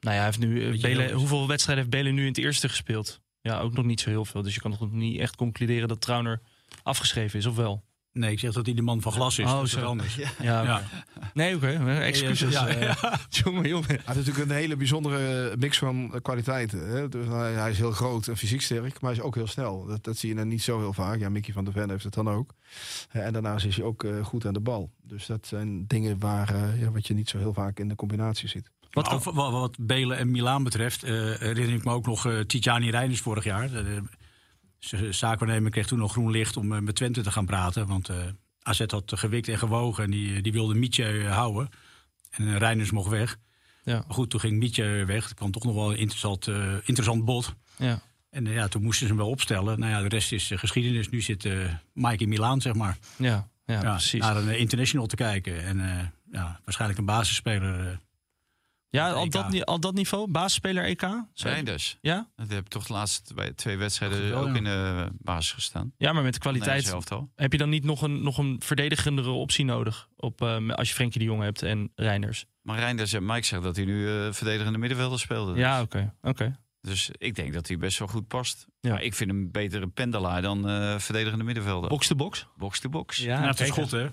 [0.00, 2.68] Nou ja, hij heeft nu, uh, Bele, hoeveel wedstrijden heeft Belen nu in het eerste
[2.68, 3.20] gespeeld?
[3.40, 4.42] Ja, ook nog niet zo heel veel.
[4.42, 6.40] Dus je kan nog niet echt concluderen dat Trauner
[6.82, 7.84] afgeschreven is, of wel?
[8.12, 9.46] Nee, ik zeg dat hij de man van glas is.
[9.46, 9.84] Oh, zo.
[9.84, 10.14] anders.
[10.14, 10.30] Ja.
[10.40, 10.82] ja, okay.
[11.38, 11.78] Nee, oké.
[11.80, 12.00] Okay.
[12.00, 12.52] Excuses.
[12.52, 13.18] Ja, ja, ja.
[13.42, 13.86] jongen, jongen.
[13.86, 16.88] Hij heeft natuurlijk een hele bijzondere mix van kwaliteiten.
[16.88, 17.08] Hè?
[17.08, 19.86] Dus hij, hij, is heel groot en fysiek sterk, maar hij is ook heel snel.
[19.86, 21.18] Dat, dat zie je dan niet zo heel vaak.
[21.18, 22.54] Ja, Mickey van der Ven heeft het dan ook.
[23.10, 24.90] En daarnaast is hij ook uh, goed aan de bal.
[25.02, 28.48] Dus dat zijn dingen waar, ja, wat je niet zo heel vaak in de combinatie
[28.48, 28.70] ziet.
[28.90, 32.90] Wat, wat, wat, Belen en Milaan betreft, uh, herinner ik me ook nog uh, Tijani
[32.90, 33.70] Reinders vorig jaar.
[33.70, 34.02] De,
[34.78, 37.86] de zaakwaarnemer kreeg toen nog groen licht om met Twente te gaan praten.
[37.86, 38.10] Want
[38.68, 41.68] AZ had gewikt en gewogen en die, die wilde Mietje houden.
[42.30, 43.36] En Reinders mocht weg.
[43.84, 43.94] Ja.
[43.94, 45.24] Maar goed, toen ging Mietje weg.
[45.24, 46.46] Het kwam toch nog wel een interessant,
[46.84, 47.54] interessant bod.
[47.76, 48.00] Ja.
[48.30, 49.78] En ja, toen moesten ze hem wel opstellen.
[49.80, 51.08] Nou ja, de rest is geschiedenis.
[51.08, 51.48] Nu zit
[51.92, 52.98] Mike in Milaan, zeg maar.
[53.16, 54.20] Ja, ja, precies.
[54.20, 55.64] Naar een international te kijken.
[55.64, 55.78] En
[56.32, 58.00] ja, waarschijnlijk een basisspeler
[58.90, 61.24] ja, al dat, al dat niveau, basisspeler EK?
[61.34, 61.98] Reinders.
[62.00, 62.28] Ja?
[62.36, 65.92] Dat heb toch de laatste bij twee wedstrijden ook in de basis gestaan.
[65.96, 66.94] Ja, maar met de kwaliteit
[67.34, 70.94] heb je dan niet nog een, nog een verdedigendere optie nodig op, uh, als je
[70.94, 72.46] Frenkie de Jong hebt en Reinders?
[72.62, 75.52] Maar Reinders en Mike zegt dat hij nu uh, verdedigende middenvelder speelde.
[75.52, 75.60] Dus.
[75.60, 76.14] Ja, oké.
[76.22, 76.58] oké.
[76.80, 78.66] Dus ik denk dat hij best wel goed past.
[78.80, 78.92] Ja.
[78.92, 81.88] Maar ik vind hem betere pendelaar dan uh, verdedigende middenvelder.
[81.88, 82.46] Box to box?
[82.56, 83.16] Box to box.
[83.16, 84.08] Ja, ja het schot hè.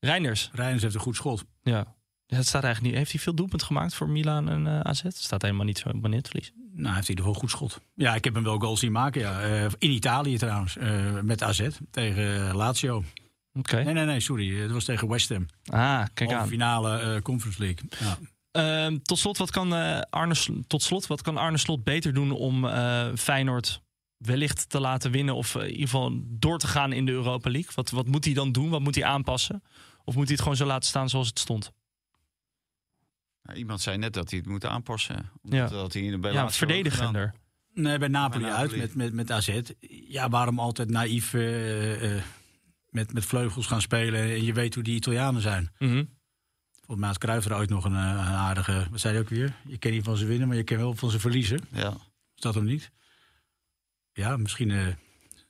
[0.00, 0.50] Reinders.
[0.52, 1.44] Reinders heeft een goed schot.
[1.62, 1.95] Ja.
[2.26, 3.02] Het staat eigenlijk niet.
[3.02, 5.02] Heeft hij veel doelpunt gemaakt voor Milan en uh, AZ?
[5.02, 6.52] Het staat helemaal niet zo op netvlies.
[6.72, 7.80] Nou, heeft hij er wel goed schot.
[7.94, 9.20] Ja, ik heb hem wel goals zien maken.
[9.20, 9.46] Ja.
[9.46, 13.04] Uh, in Italië trouwens, uh, met AZ tegen Lazio.
[13.52, 13.82] Oké.
[13.82, 14.60] Nee, nee, nee, sorry.
[14.60, 15.46] Het was tegen West Ham.
[15.66, 16.48] Ah, kijk aan.
[16.48, 17.88] finale Conference League.
[18.00, 18.18] Ja.
[18.50, 19.72] Ehm, tot, slot, wat kan,
[20.10, 20.34] Arne,
[20.66, 22.66] tot slot, wat kan Arne Slot beter doen om
[23.16, 23.82] Feyenoord
[24.16, 25.34] wellicht te laten winnen...
[25.34, 27.70] of in ieder geval door te gaan in de Europa League?
[27.74, 28.68] Wat, wat moet hij dan doen?
[28.68, 29.62] Wat moet hij aanpassen?
[30.04, 31.72] Of moet hij het gewoon zo laten staan zoals het stond?
[33.54, 35.30] Iemand zei net dat hij het moet aanpassen.
[35.42, 37.34] Ja, dat hij in de ja verdedigender.
[37.76, 39.60] Nee, bij Napoli, uit met, met, met AZ.
[40.08, 42.22] Ja, waarom altijd naïef uh,
[42.90, 45.70] met, met vleugels gaan spelen en je weet hoe die Italianen zijn.
[45.78, 46.08] Mm -hmm.
[46.74, 48.86] Volgens mij had Cruijff er ooit nog een, een, aardige...
[48.90, 49.52] Wat zei hij ook weer?
[49.66, 51.60] Je kent niet van ze winnen, maar je kent wel van ze verliezen.
[51.72, 51.90] Ja.
[52.34, 52.90] Is dat hem niet?
[54.12, 54.86] Ja, misschien uh,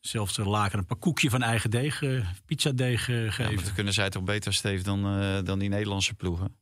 [0.00, 3.50] zelfs de laken een paar koekje van eigen deeg, uh, pizzadeeg geven.
[3.50, 5.02] Ja, maar kunnen zij toch beter, Steve, dan,
[5.44, 6.56] dan die Nederlandse ploegen?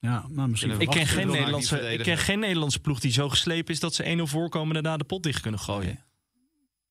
[0.00, 3.74] Ja, maar misschien ik ken, geen Nederlandse, ik ken geen Nederlandse ploeg die zo geslepen
[3.74, 5.84] is dat ze 1-0 voorkomen en daarna de pot dicht kunnen gooien.
[5.84, 5.98] Nee.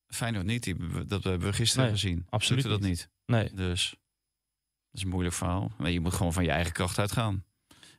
[0.08, 0.76] Feyenoord niet, die,
[1.08, 2.26] dat hebben we gisteren gezien.
[2.30, 3.10] Absoluut dat niet.
[3.26, 3.50] Nee.
[3.54, 5.72] Dus dat is een moeilijk verhaal.
[5.78, 7.43] Maar je moet gewoon van je eigen kracht uitgaan.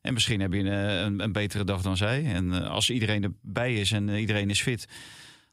[0.01, 0.67] En misschien heb je een,
[1.07, 2.25] een, een betere dag dan zij.
[2.25, 4.89] En eh, als iedereen erbij is en eh, iedereen is fit,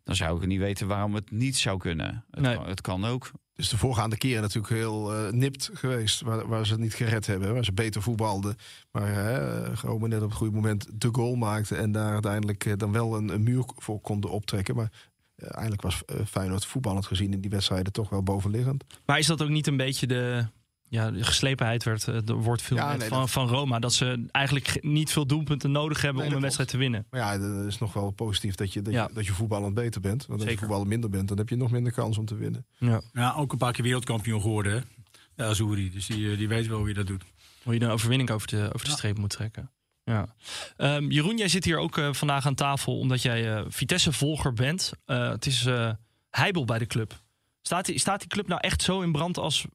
[0.07, 2.25] dan zou ik niet weten waarom het niet zou kunnen.
[2.31, 2.55] Het, nee.
[2.55, 3.31] kan, het kan ook.
[3.53, 6.21] Dus de voorgaande keren natuurlijk heel uh, nipt geweest.
[6.21, 7.53] Waar, waar, ze het niet gered hebben.
[7.53, 8.55] Waar ze beter voetbalden.
[8.91, 11.75] Maar uh, gewoon net op het goede moment de goal maakte.
[11.75, 14.75] En daar uiteindelijk uh, dan wel een, een, muur voor konden optrekken.
[14.75, 14.91] Maar
[15.35, 18.83] eigenlijk was Feyenoord voetballend gezien in die wedstrijden toch wel bovenliggend.
[19.05, 20.45] Maar is dat ook niet een beetje de
[20.89, 23.79] ja, de geslepenheid werd, het woord veel van, van Roma.
[23.79, 27.05] Dat ze eigenlijk niet veel doelpunten nodig hebben om een wedstrijd te winnen.
[27.09, 30.01] Maar ja, dat is nog wel positief dat je, dat, je, dat je voetballend beter
[30.01, 30.25] bent.
[30.25, 32.65] Want als je voetballen minder bent, dan heb je nog minder kans om te winnen.
[32.77, 34.73] Ja, ja ook een paar keer wereldkampioen geworden,
[35.35, 35.45] hè?
[35.45, 35.91] Azuri.
[35.91, 37.23] Dus die, eh, die weet wel hoe je dat doet.
[37.63, 39.71] Hoe je een overwinning over de, over de streep moet trekken.
[40.03, 40.35] Ja.
[40.77, 44.91] Um, Jeroen, jij zit hier ook uh, vandaag aan tafel omdat jij uh, Vitesse-volger bent.
[45.05, 45.67] Uh, het is
[46.29, 47.21] heibel bij de club.
[47.61, 49.65] Staat die, staat die club nou echt zo in brand als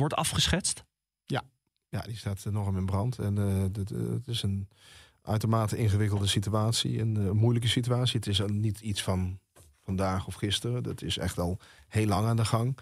[0.00, 0.84] wordt afgeschetst?
[1.24, 1.42] Ja,
[1.88, 3.18] ja die staat enorm in brand.
[3.18, 3.62] En uh,
[4.12, 4.68] het is een
[5.22, 7.00] uitermate ingewikkelde situatie.
[7.00, 8.16] Een, een moeilijke situatie.
[8.16, 9.38] Het is niet iets van
[9.84, 10.82] vandaag of gisteren.
[10.82, 11.58] Dat is echt al
[11.88, 12.78] heel lang aan de gang.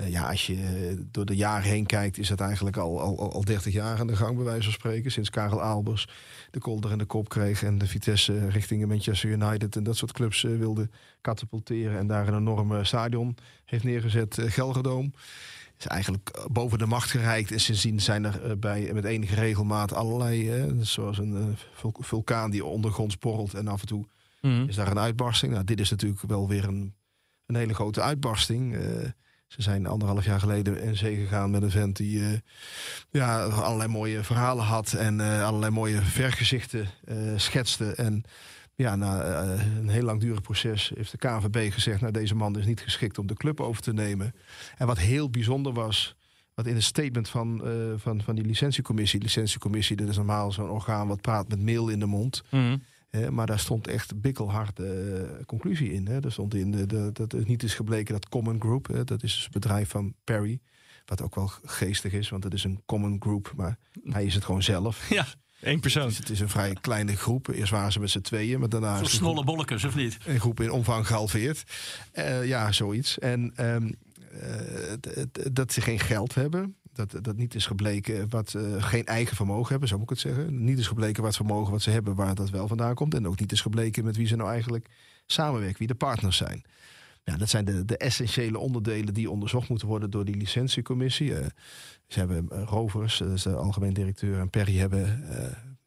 [0.00, 3.44] Uh, ja, als je door de jaren heen kijkt, is het eigenlijk al, al, al
[3.44, 5.10] 30 jaar aan de gang, bij wijze van spreken.
[5.10, 6.08] Sinds Karel Albers
[6.50, 10.12] de kolder in de kop kreeg en de Vitesse richting Manchester United en dat soort
[10.12, 10.88] clubs wilde
[11.20, 11.98] katapulteren.
[11.98, 15.12] En daar een enorme stadion heeft neergezet, Gelderdoom
[15.78, 17.52] is eigenlijk eh, boven de macht gereikt.
[17.52, 21.56] En sindsdien zijn er eh, bij, met enige regelmaat allerlei, hè, zoals een
[21.98, 24.06] vulkaan die ondergronds borrelt en af en toe
[24.40, 24.68] mhm.
[24.68, 25.52] is daar een uitbarsting.
[25.52, 26.94] Nou, dit is natuurlijk wel weer een,
[27.46, 28.74] een hele grote uitbarsting.
[29.46, 32.42] ze zijn anderhalf jaar geleden in zee gegaan met een vent die
[33.10, 36.88] ja, allerlei mooie verhalen had en allerlei mooie vergezichten
[37.36, 37.94] schetste.
[37.94, 38.24] En
[38.74, 42.00] ja, na eh, een heel langdurig proces heeft de KVB gezegd...
[42.00, 44.34] nou, deze man is niet geschikt om de club over te nemen.
[44.76, 46.16] En wat heel bijzonder was...
[46.54, 49.20] wat in het statement van, uh, van, van die licentiecommissie...
[49.20, 51.08] licentiecommissie, dat is normaal zo'n orgaan...
[51.08, 52.42] wat praat met mail in de mond...
[52.50, 52.82] Mm
[53.30, 56.06] maar daar stond echt bikkelharde uh, conclusie in.
[56.06, 56.24] Hè.
[56.24, 59.22] Er stond in de, de, dat het niet is gebleken dat Common Group, hè, dat
[59.22, 60.60] is het bedrijf van Perry,
[61.04, 64.44] wat ook wel geestig is, want het is een Common Group, maar hij is het
[64.44, 65.08] gewoon zelf.
[65.08, 65.26] Ja.
[65.64, 66.08] Eén persoon.
[66.08, 67.48] Het is, een vrij kleine groep.
[67.48, 68.96] Eerst waren ze met z'n tweeën, maar daarna...
[68.96, 70.18] Zo'n snolle bollekes, of niet?
[70.26, 71.64] Een groep in omvang gehalveerd.
[72.14, 73.18] Uh, ja, zoiets.
[73.18, 73.94] En um,
[74.34, 75.22] uh,
[75.52, 76.76] dat ze geen geld hebben.
[76.92, 80.34] Dat, dat niet is gebleken wat uh, geen eigen vermogen hebben, zo moet ik het
[80.34, 80.64] zeggen.
[80.64, 83.14] Niet is gebleken wat vermogen wat ze hebben, waar dat wel vandaan komt.
[83.14, 84.86] En ook niet is gebleken met wie ze nou eigenlijk
[85.26, 86.64] samenwerken, wie de partners zijn.
[87.24, 91.30] Ja, dat zijn de, de essentiële onderdelen die onderzocht moeten worden door die licentiecommissie.
[91.30, 91.46] Uh,
[92.06, 95.24] ze hebben uh, Rovers, de algemeen directeur, en Perry hebben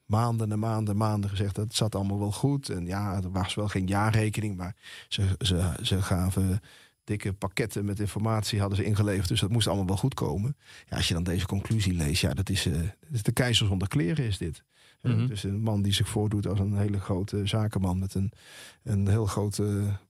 [0.08, 2.70] maanden en maanden maanden gezegd dat het zat allemaal wel goed.
[2.70, 4.76] En ja, er was wel geen jaarrekening, maar
[5.08, 6.60] ze, ze, ze gaven
[7.04, 9.28] dikke pakketten met informatie hadden ze ingeleverd.
[9.28, 10.58] Dus dat moest allemaal wel goed komen.
[10.90, 13.68] Ja, als je dan deze conclusie leest, ja, dat is, uh, dat is de keizer
[13.68, 14.64] zonder kleren is dit.
[15.02, 18.32] Mm Dus een man die zich voordoet als een hele grote zakenman met een,
[18.84, 19.62] een heel groot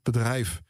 [0.04, 0.62] bedrijf.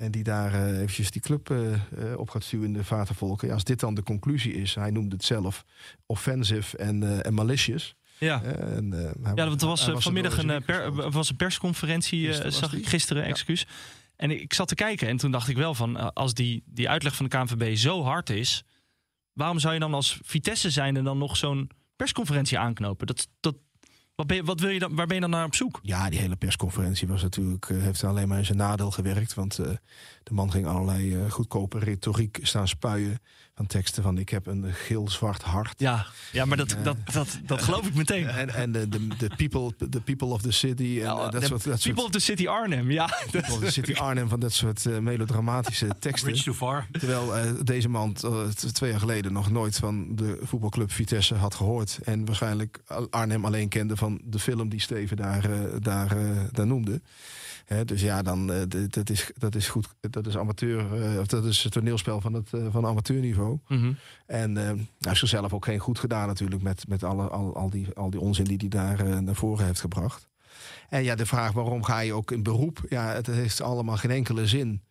[0.00, 1.78] En die daar uh, eventjes die club uh,
[2.16, 3.48] op gaat stuwen in de vatervolken.
[3.48, 5.64] Ja, als dit dan de conclusie is, hij noemde het zelf
[6.06, 7.94] offensive en, en malicious.
[8.18, 8.90] Ja, en,
[9.22, 12.86] hij, ja want er was, was vanmiddag een, per, was een persconferentie, gisteren, zag ik
[12.86, 13.66] gisteren, excuus.
[14.16, 17.16] En ik zat te kijken en toen dacht ik wel van, als die, die uitleg
[17.16, 18.64] van de KNVB zo hard is,
[19.32, 23.06] waarom zou je dan als Vitesse zijn en dan nog zo'n persconferentie aanknopen?
[23.06, 23.56] Dat, dat,
[24.26, 25.80] wat, wat wil je dan, waar ben je dan naar op zoek?
[25.82, 29.34] Ja, die hele persconferentie was natuurlijk, uh, heeft alleen maar in zijn nadeel gewerkt.
[29.34, 29.66] Want uh,
[30.22, 33.18] de man ging allerlei uh, goedkope retoriek staan spuien
[33.60, 35.80] van teksten van ik heb een geel-zwart hart.
[35.80, 38.26] Ja, ja maar dat, dat, dat, dat geloof ik meteen.
[38.26, 40.82] En, en de, de, people, the people of the city.
[40.82, 43.18] En, ja, dat soort, dat people of the city Arnhem, ja.
[43.30, 46.28] People of the city Arnhem van dat soort uh, melodramatische teksten.
[46.28, 46.86] Bridge too far.
[46.92, 51.54] Terwijl uh, deze man uh, twee jaar geleden nog nooit van de voetbalclub Vitesse had
[51.54, 51.98] gehoord.
[52.04, 55.48] En waarschijnlijk Arnhem alleen kende van de film die Steven daar,
[55.80, 56.16] daar,
[56.52, 57.00] daar noemde
[57.84, 58.46] dus ja, dan,
[58.88, 59.88] dat, is, dat is goed.
[60.00, 60.84] Dat is amateur,
[61.20, 63.49] of dat is het toneelspel van het van amateurniveau.
[63.68, 67.70] Mm En hij heeft zichzelf ook geen goed gedaan, natuurlijk, met, met alle, al, al,
[67.70, 70.28] die, al die onzin die hij daar naar voren heeft gebracht.
[70.88, 72.84] En ja, de vraag waarom ga je ook in beroep?
[72.88, 74.82] Ja, het heeft allemaal geen enkele zin.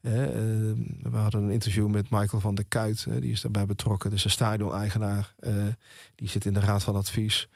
[0.00, 4.10] we hadden een interview met Michael van der Kuit, die is daarbij betrokken.
[4.10, 5.34] Dus een stadion-eigenaar,
[6.14, 7.48] die zit in de raad van advies.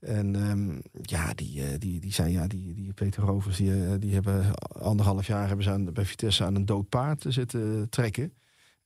[0.00, 4.14] En um, ja, die, uh, die, die zijn, ja, die, die Peter Rovers, die, die
[4.14, 8.32] hebben anderhalf jaar hebben ze aan, bij Vitesse aan een dood paard zitten trekken.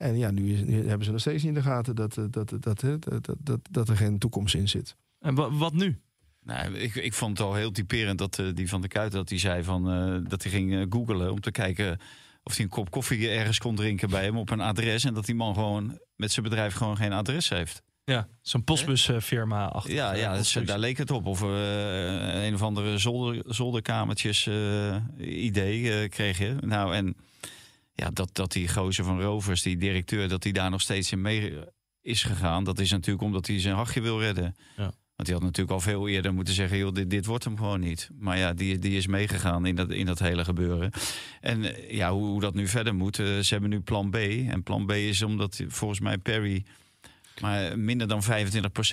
[0.02, 2.32] En ja, nu, is, nu, hebben ze nog steeds niet in de gaten dat, dat,
[2.32, 4.96] dat, dat, dat, dat, dat er geen toekomst in zit.
[5.20, 6.00] En wat nu?
[6.44, 9.28] Nou, ik, ik vond het al heel typerend dat uh, die van de Kuiten dat
[9.28, 9.84] hij zei van
[10.28, 11.98] dat hij ging googelen om te kijken
[12.42, 15.04] of hij een kop koffie ergens kon drinken bij hem op een adres.
[15.04, 17.82] En dat die man gewoon met zijn bedrijf gewoon geen adres heeft.
[18.04, 19.94] Ja, zo'n postbusfirma achter.
[19.94, 21.26] Ja, ja dus, daar leek het op.
[21.26, 26.56] Of uh, een of andere zolder, zolderkamertjes uh, idee uh, kreeg je.
[26.60, 27.16] Nou, en
[28.02, 31.20] ja, dat, dat die gozer van Rovers, die directeur, dat hij daar nog steeds in
[31.20, 31.54] mee
[32.00, 32.64] is gegaan.
[32.64, 34.56] Dat is natuurlijk omdat hij zijn hachje wil redden.
[34.76, 34.92] Ja.
[35.16, 37.80] Want hij had natuurlijk al veel eerder moeten zeggen: joh, dit, dit wordt hem gewoon
[37.80, 38.10] niet.
[38.18, 40.90] Maar ja, die, die is meegegaan in dat, in dat hele gebeuren.
[41.40, 43.16] En ja, hoe, hoe dat nu verder moet.
[43.16, 44.16] ze hebben nu plan B.
[44.16, 46.64] En plan B is omdat volgens mij Perry
[47.40, 48.26] maar minder dan 25%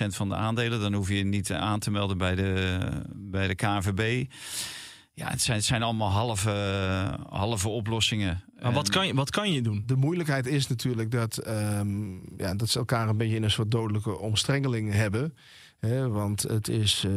[0.06, 2.78] van de aandelen, dan hoef je niet aan te melden bij de,
[3.14, 4.30] bij de KNVB.
[5.20, 6.50] Ja, het zijn, het zijn allemaal halve,
[7.28, 8.42] halve oplossingen.
[8.62, 9.82] Maar wat kan, je, wat kan je doen?
[9.86, 13.70] De moeilijkheid is natuurlijk dat, um, ja, dat ze elkaar een beetje in een soort
[13.70, 15.34] dodelijke omstrengeling hebben.
[16.10, 17.04] want het is.
[17.06, 17.12] Uh,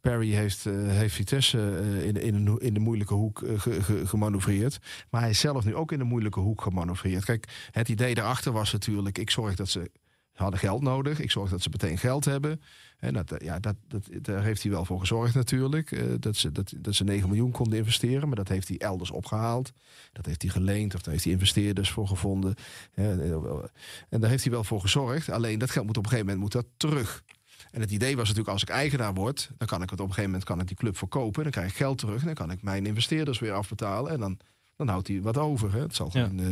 [0.00, 4.78] Perry heeft, uh, heeft Vitesse uh, in, in, in de moeilijke hoek uh, ge, gemanoeuvreerd.
[5.10, 7.24] Maar hij is zelf nu ook in de moeilijke hoek gemanoeuvreerd.
[7.24, 9.90] Kijk, het idee daarachter was natuurlijk: ik zorg dat ze
[10.32, 11.20] hadden geld nodig.
[11.20, 12.60] Ik zorg dat ze meteen geld hebben.
[13.00, 15.90] En dat, ja, dat, dat, daar heeft hij wel voor gezorgd natuurlijk.
[15.90, 18.26] Uh, dat, ze, dat, dat ze 9 miljoen konden investeren.
[18.26, 19.72] Maar dat heeft hij elders opgehaald.
[20.12, 22.54] Dat heeft hij geleend of daar heeft hij investeerders voor gevonden.
[22.94, 25.30] en daar heeft hij wel voor gezorgd.
[25.30, 27.22] Alleen dat geld moet op een gegeven moment moet dat terug.
[27.70, 30.14] En het idee was natuurlijk, als ik eigenaar word, dan kan ik het op een
[30.14, 31.42] gegeven moment kan ik die club verkopen.
[31.42, 32.20] Dan krijg ik geld terug.
[32.20, 34.12] En dan kan ik mijn investeerders weer afbetalen.
[34.12, 34.38] En dan
[34.80, 35.72] dan houdt hij wat over.
[35.72, 35.80] Hè.
[35.80, 36.46] Het zal gewoon uh,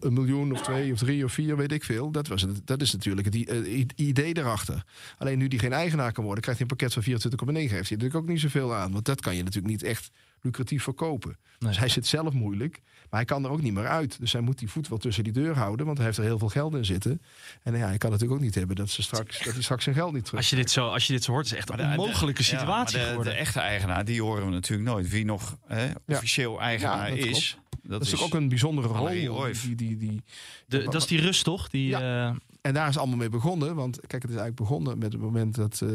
[0.00, 2.10] een miljoen of twee of drie of vier, weet ik veel.
[2.10, 4.84] Dat, was het, dat is natuurlijk het idee erachter.
[5.18, 7.54] Alleen nu die geen eigenaar kan worden, krijgt hij een pakket van 24,9.
[7.54, 8.92] Heeft hij natuurlijk ook niet zoveel aan.
[8.92, 10.10] Want dat kan je natuurlijk niet echt
[10.42, 11.36] lucratief verkopen.
[11.58, 14.20] Dus hij zit zelf moeilijk, maar hij kan er ook niet meer uit.
[14.20, 16.38] Dus hij moet die voet wel tussen die deur houden, want hij heeft er heel
[16.38, 17.22] veel geld in zitten.
[17.62, 19.94] En ja, hij kan natuurlijk ook niet hebben dat, ze straks, dat hij straks zijn
[19.94, 21.80] geld niet terug als je dit zo Als je dit zo hoort, is echt een
[21.80, 25.08] onmogelijke situatie ja, de, de, echte eigenaar, die horen we natuurlijk nooit.
[25.08, 27.58] Wie nog hè, officieel eigenaar dat is.
[27.82, 29.08] Dat, is ook een bijzondere rol.
[29.08, 30.22] Die, die, die,
[30.66, 31.68] de, dat is die rust, toch?
[31.68, 32.26] Die, uh...
[32.60, 33.74] En daar is allemaal mee begonnen.
[33.74, 35.80] Want kijk, het is eigenlijk begonnen met het moment dat...
[35.84, 35.90] Uh,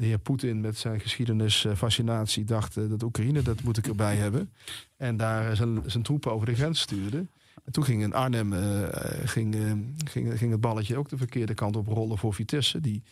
[0.00, 4.52] de heer Poetin met zijn geschiedenisfascinatie dacht uh, dat Oekraïne, dat moet ik erbij hebben.
[4.96, 7.26] En daar zijn, zijn troepen over de grens stuurde.
[7.64, 8.88] En toen ging in Arnhem uh,
[9.24, 9.72] ging, uh,
[10.04, 12.80] ging, ging het balletje ook de verkeerde kant op rollen voor Vitesse.
[12.80, 13.02] Die,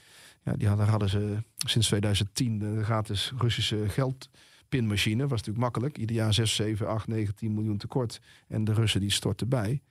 [0.42, 5.22] ja, die hadden, hadden ze sinds 2010 de gratis Russische geldpinmachine.
[5.22, 5.98] Was natuurlijk makkelijk.
[5.98, 8.20] Ieder jaar 6, 7, 8, 9, 10 miljoen tekort.
[8.46, 9.82] En de Russen die stortten bij.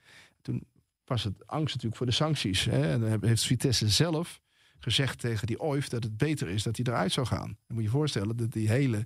[0.42, 0.64] Toen
[1.06, 2.66] was het angst natuurlijk voor de sancties.
[2.66, 2.92] Hè?
[2.92, 4.42] En dan heeft Vitesse zelf
[4.80, 7.48] gezegd tegen die OIF dat het beter is dat hij eruit zou gaan.
[7.48, 9.06] Dan moet je je voorstellen dat die hele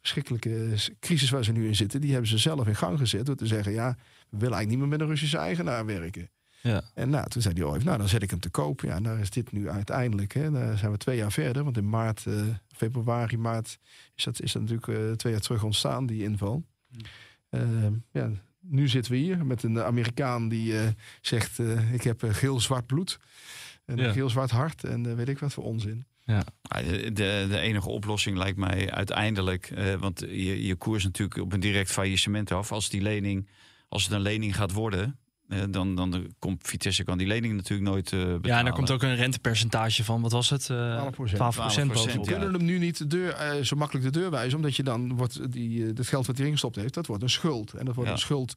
[0.00, 3.36] verschrikkelijke crisis waar ze nu in zitten, die hebben ze zelf in gang gezet door
[3.36, 3.96] te zeggen: ja,
[4.28, 6.30] we willen eigenlijk niet meer met een Russische eigenaar werken.
[6.62, 6.82] Ja.
[6.94, 8.80] En nou, toen zei hij, oh, nou dan zet ik hem te koop.
[8.80, 10.34] Ja, daar is dit nu uiteindelijk.
[10.34, 10.50] Hè.
[10.50, 11.64] Daar zijn we twee jaar verder.
[11.64, 12.42] Want in maart, uh,
[12.76, 13.78] februari, maart
[14.14, 16.64] is dat, is dat natuurlijk uh, twee jaar terug ontstaan, die inval.
[17.50, 20.74] Uh, ja, nu zitten we hier met een Amerikaan die
[21.20, 21.58] zegt,
[21.92, 23.18] ik heb geel-zwart bloed.
[23.88, 26.06] En een geel-zwart hart en weet ik wat voor onzin.
[26.24, 26.44] Ja.
[27.12, 31.90] De, de enige oplossing lijkt mij uiteindelijk, want je, je koers natuurlijk op een direct
[31.90, 32.72] faillissement af.
[32.72, 33.48] Als die lening,
[33.88, 37.88] als het een lening gaat worden, uh, dan, dan komt Vitesse kan die lening natuurlijk
[37.88, 38.40] nooit uh, betalen.
[38.42, 40.68] Ja, en er komt ook een rentepercentage van, wat was het?
[40.68, 41.92] Uh, 12 procent.
[41.92, 44.82] We kunnen hem nu niet de deur, uh, zo makkelijk de deur wijzen, omdat je
[44.82, 47.72] dan wordt die, het geld wat hij erin gestopt heeft, dat wordt een schuld.
[47.72, 48.56] En dat wordt een schuld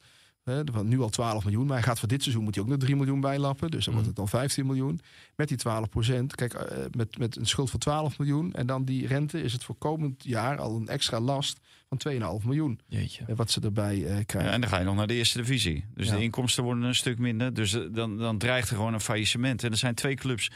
[0.82, 2.96] Nu al 12 miljoen, maar hij gaat voor dit seizoen moet hij ook nog 3
[2.96, 3.70] miljoen bijlappen.
[3.70, 5.00] Dus dan wordt het al 15 miljoen.
[5.36, 6.34] Met die 12 procent.
[6.34, 9.64] Kijk, uh, met, met een schuld van 12 miljoen en dan die rente is het
[9.64, 12.80] voor komend jaar al een extra last van 2,5 miljoen.
[12.86, 13.24] Jeetje.
[13.28, 14.44] Uh, wat ze erbij uh, krijgen.
[14.44, 15.84] Ja, en dan ga je nog naar de eerste divisie.
[15.94, 17.54] Dus de inkomsten worden een stuk minder.
[17.54, 19.64] Dus dan, dan dreigt er gewoon een faillissement.
[19.64, 20.50] En er zijn twee clubs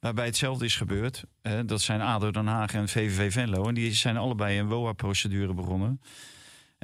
[0.00, 1.24] waarbij hetzelfde is gebeurd.
[1.66, 3.68] dat zijn ADO Den Haag en VVV Venlo.
[3.68, 6.00] En die zijn allebei een WOA-procedure begonnen.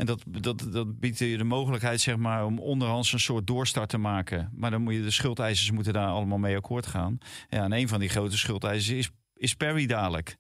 [0.03, 3.89] En dat, dat, dat biedt je de mogelijkheid zeg maar, om onderhands een soort doorstart
[3.89, 4.51] te maken.
[4.55, 7.19] Maar dan moet je de schuldeisers moeten daar allemaal mee akkoord gaan.
[7.49, 10.37] Ja, en een van die grote schuldeisers is, is Perry dadelijk.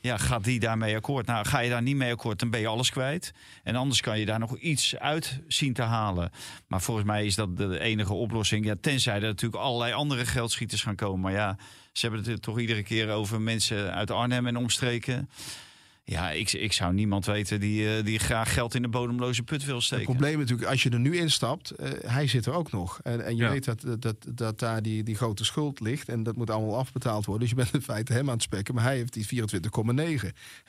[0.00, 1.26] Ja, gaat die daarmee akkoord?
[1.26, 3.32] Nou, ga je daar niet mee akkoord, dan ben je alles kwijt.
[3.62, 6.30] En anders kan je daar nog iets uit zien te halen.
[6.66, 8.64] Maar volgens mij is dat de enige oplossing.
[8.64, 11.20] Ja, tenzij er natuurlijk allerlei andere geldschieters gaan komen.
[11.20, 11.56] Maar ja,
[11.92, 15.28] ze hebben het toch iedere keer over mensen uit Arnhem en omstreken.
[16.10, 19.64] Ja, ik, ik zou niemand weten die, uh, die graag geld in de bodemloze put
[19.64, 20.04] wil steken.
[20.04, 23.00] Het probleem natuurlijk, als je er nu instapt, uh, hij zit er ook nog.
[23.02, 26.36] En, en je weet dat, dat, dat daar die, die grote schuld ligt en dat
[26.36, 27.48] moet allemaal afbetaald worden.
[27.48, 30.28] Dus je bent in feite hem aan het spekken, maar hij heeft die 24,9.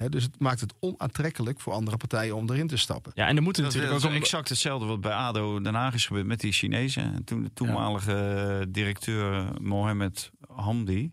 [0.09, 3.11] Dus het maakt het onaantrekkelijk voor andere partijen om erin te stappen.
[3.15, 4.11] Ja, en er moeten natuurlijk ook...
[4.11, 7.13] exact hetzelfde wat bij ADO Den Haag is gebeurd met die Chinezen.
[7.13, 11.11] En toen de toenmalige directeur Mohammed Hamdi...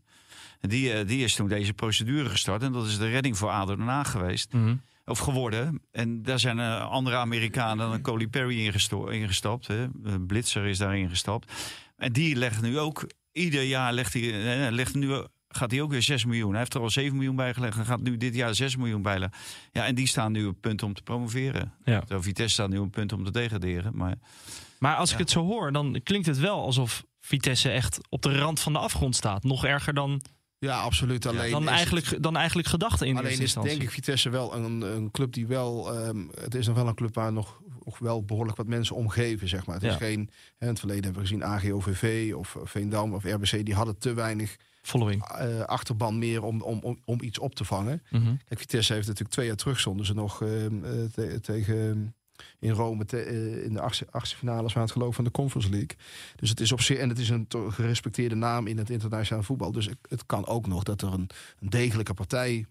[0.68, 2.62] Die, eh, die is toen deze procedure gestart.
[2.62, 4.52] En dat is de redding voor ADO Haag geweest.
[4.52, 4.74] Mhm.
[5.04, 5.82] Of geworden.
[5.92, 8.66] En daar zijn uh, andere Amerikanen dan Coley Perry
[9.10, 9.66] ingestapt.
[9.66, 9.88] Hè.
[10.26, 11.52] Blitzer is daarin gestapt.
[11.96, 13.06] En die legt nu ook...
[13.32, 15.26] Ieder jaar legt hij, legt nu
[15.56, 16.50] gaat hij ook weer 6 miljoen.
[16.50, 19.38] Hij heeft er al 7 miljoen bijgelegd en gaat nu dit jaar 6 miljoen bijleggen.
[19.72, 21.72] Ja, en die staan nu op punt om te promoveren.
[21.84, 22.02] Ja.
[22.08, 23.96] Zo, Vitesse staat nu op punt om te degraderen.
[23.96, 24.14] Maar,
[24.78, 28.38] maar als ik het zo hoor, dan klinkt het wel alsof Vitesse echt op de
[28.38, 29.44] rand van de afgrond staat.
[29.44, 30.20] Nog erger dan
[30.58, 31.26] ja, absoluut.
[31.26, 35.10] Alleen dan, eigenlijk, dan eigenlijk gedachte in Alleen is denk ik Vitesse wel een, een
[35.10, 35.96] club die wel...
[36.06, 39.48] Um, het is nog wel een club waar nog, nog wel behoorlijk wat mensen omgeven,
[39.48, 39.74] zeg maar.
[39.74, 40.30] Het is geen...
[40.58, 43.64] in het verleden hebben we gezien AGOVV of Veendam of RBC.
[43.64, 45.40] Die hadden te weinig Following.
[45.40, 48.02] Uh, achterban meer om, om, om, om iets op te vangen.
[48.10, 50.48] Mm Kijk, Vitesse heeft natuurlijk twee jaar terug zonder ze nog uh,
[51.14, 52.14] te, tegen
[52.58, 55.96] in Rome eh, in de achtste, achtste van het geloof van de Conference League.
[56.36, 59.72] Dus het is op zich en het is een gerespecteerde naam in het internationale voetbal.
[59.72, 62.66] Dus het kan ook nog dat er een, een degelijke partij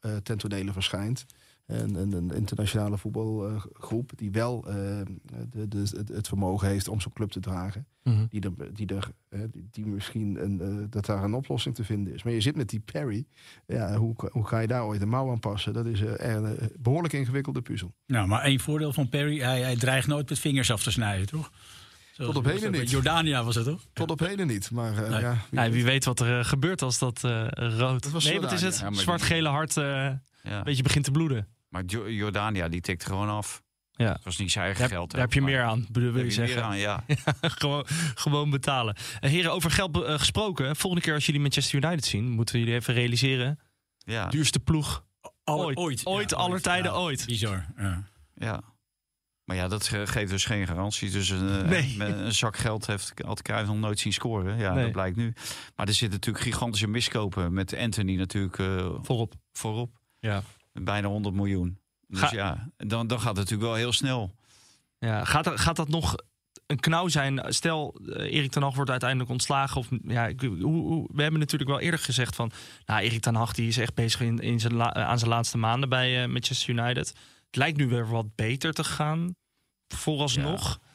[0.00, 1.26] uh, ten tonele verschijnt.
[1.70, 4.74] En, een internationale voetbalgroep die wel uh,
[5.50, 7.86] de, de, het, het, vermogen heeft om zo'n club te dragen.
[8.02, 8.26] Mhm.
[8.28, 9.10] Die er, die, er,
[9.50, 12.22] die, die misschien een, uh, dat daar een oplossing te vinden is.
[12.22, 13.26] Maar je zit met die Perry.
[13.66, 15.72] Ja, hoe, hoe ga je daar ooit een mouw aan passen?
[15.72, 17.94] Dat is een behoorlijk ingewikkelde puzzel.
[18.06, 21.26] Nou, maar één voordeel van Perry, hij, hij dreigt nooit met vingers af te snijden,
[21.26, 21.50] toch?
[22.16, 22.90] Tot op heden niet.
[22.90, 23.86] Jordania was het toch?
[23.92, 24.70] Tot op heden niet.
[24.70, 25.20] Maar uh, nee.
[25.20, 27.20] ja, wie, ja, wie weet wat er gebeurt als dat
[27.54, 28.12] rood.
[28.12, 28.84] Dat nee, wat is het?
[28.90, 31.46] Zwart-gele hart een beetje begint te bloeden.
[31.70, 33.62] Maar Jordania, die tikt gewoon af.
[34.00, 34.12] Ja.
[34.12, 35.10] Dat was niet zijn eigen geld.
[35.10, 36.56] Daar heb je meer aan, bedoel wil je zeggen.
[36.56, 37.04] Meer aan, ja.
[37.40, 38.96] gewoon, gewoon betalen.
[39.20, 40.76] Uh, heren, over geld uh, gesproken.
[40.76, 43.58] Volgende keer als jullie Manchester United zien, moeten jullie even realiseren.
[43.98, 44.28] Ja.
[44.28, 45.04] Duurste ploeg
[45.44, 45.76] ooit.
[45.76, 47.26] Ooit, ooit aller tijden, ooit.
[47.26, 47.66] Bizar.
[47.76, 48.04] Ja.
[48.34, 48.62] ja.
[49.44, 51.10] Maar ja, dat geeft dus geen garantie.
[51.10, 51.96] Dus een, nee.
[51.98, 54.58] een zak geld heeft had Cruijff nog nooit zien scoren.
[54.58, 55.32] Ja, dat blijkt nu.
[55.76, 59.34] Maar er zitten natuurlijk gigantische miskopen met Anthony natuurlijk uh, voorop.
[59.52, 59.98] voorop.
[60.18, 61.78] Ja bijna 100 miljoen.
[62.06, 64.34] Dus ja, dan, dan gaat het natuurlijk wel heel snel.
[64.98, 66.16] Ja, gaat, gaat dat nog
[66.66, 67.54] een knauw zijn?
[67.54, 69.76] Stel, uh, Erik ten Hag wordt uiteindelijk ontslagen.
[69.76, 72.50] Of, ja, hoe, hoe, we hebben natuurlijk wel eerder gezegd van...
[72.86, 75.88] Nou, Erik ten Hag die is echt bezig in, in zijn aan zijn laatste maanden
[75.88, 77.08] bij uh, Manchester United.
[77.46, 79.34] Het lijkt nu weer wat beter te gaan,
[79.94, 80.78] vooralsnog.
[80.82, 80.88] Ja.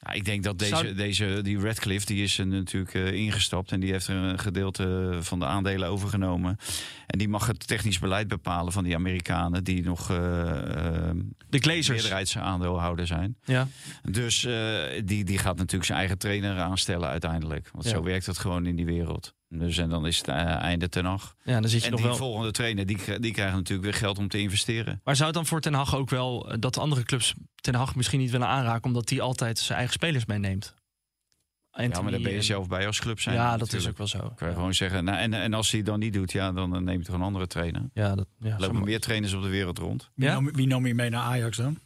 [0.00, 3.80] Ja, ik denk dat deze, deze die Redcliffe die is er natuurlijk uh, ingestapt en
[3.80, 6.56] die heeft een gedeelte van de aandelen overgenomen.
[7.06, 10.16] En die mag het technisch beleid bepalen van die Amerikanen die nog uh,
[11.48, 13.36] de Glazers meerderheidsaandeelhouder zijn.
[13.44, 13.68] Ja.
[14.02, 17.70] Dus uh, die, die gaat natuurlijk zijn eigen trainer aanstellen uiteindelijk.
[17.72, 19.36] Want zo werkt het gewoon in die wereld.
[19.48, 21.34] Dus en dan is het uh, einde ten Hag.
[21.42, 22.18] Ja, dan zit je en nog die wel...
[22.18, 25.00] volgende trainer, die, die krijgen natuurlijk weer geld om te investeren.
[25.04, 28.18] Maar zou het dan voor Ten Hag ook wel dat andere clubs Ten Hag misschien
[28.20, 28.84] niet willen aanraken...
[28.84, 30.74] omdat hij altijd zijn eigen spelers meeneemt?
[31.70, 33.34] Anthony ja, maar daar ben je en- zelf bij als club zijn.
[33.34, 33.82] Ja, dat natuurlijk.
[33.84, 34.32] is ook wel zo.
[34.36, 36.74] Kan je gewoon zeggen, nou, en, en als hij het dan niet doet, ja, dan
[36.74, 37.82] eh, neemt er een andere trainer.
[37.92, 40.10] Ja, dat, ja, Er lopen meer trainers op de wereld rond.
[40.14, 40.34] Wie, Ja?
[40.34, 41.78] nam, wie nam je mee naar Ajax dan?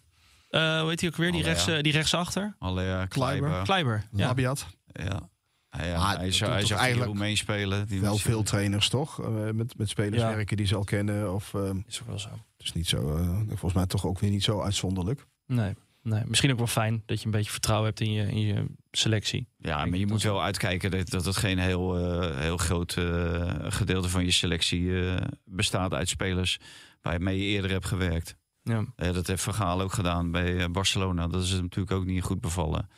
[0.48, 1.32] Eh, hoe heet hij ook weer?
[1.32, 1.76] Die, rechts, ja.
[1.76, 2.54] eh, die rechtsachter?
[2.58, 3.08] Allee, Kleiber.
[3.08, 3.62] Kleiber.
[3.62, 4.04] Kleiber.
[4.12, 4.26] Ja.
[4.26, 4.66] Labiat.
[4.92, 5.30] Ja.
[5.78, 7.86] Ja, ja, Maar hij zou, hij zou eigenlijk Roemeen spelen.
[7.88, 9.20] Die Wel veel trainers toch?
[9.22, 10.34] Eh, met, met spelers Ja.
[10.34, 11.34] werken die ze al kennen.
[11.34, 12.28] Of, eh, Is ook wel zo.
[12.28, 15.26] het is niet zo, eh, volgens mij toch ook weer niet zo uitzonderlijk.
[15.46, 16.22] Nee, nee.
[16.26, 19.48] Misschien ook wel fijn dat je een beetje vertrouwen hebt in je, in je selectie.
[19.58, 22.96] Ja, maar je dat moet wel uitkijken dat, dat het geen heel, eh, heel groot
[22.96, 26.58] eh, gedeelte van je selectie eh, bestaat uit spelers
[27.02, 28.36] waarmee je eerder hebt gewerkt.
[28.62, 28.84] Ja.
[28.96, 31.26] Eh, dat heeft Vergaal ook gedaan bij eh, Barcelona.
[31.26, 32.88] Dat is hem natuurlijk ook niet goed bevallen.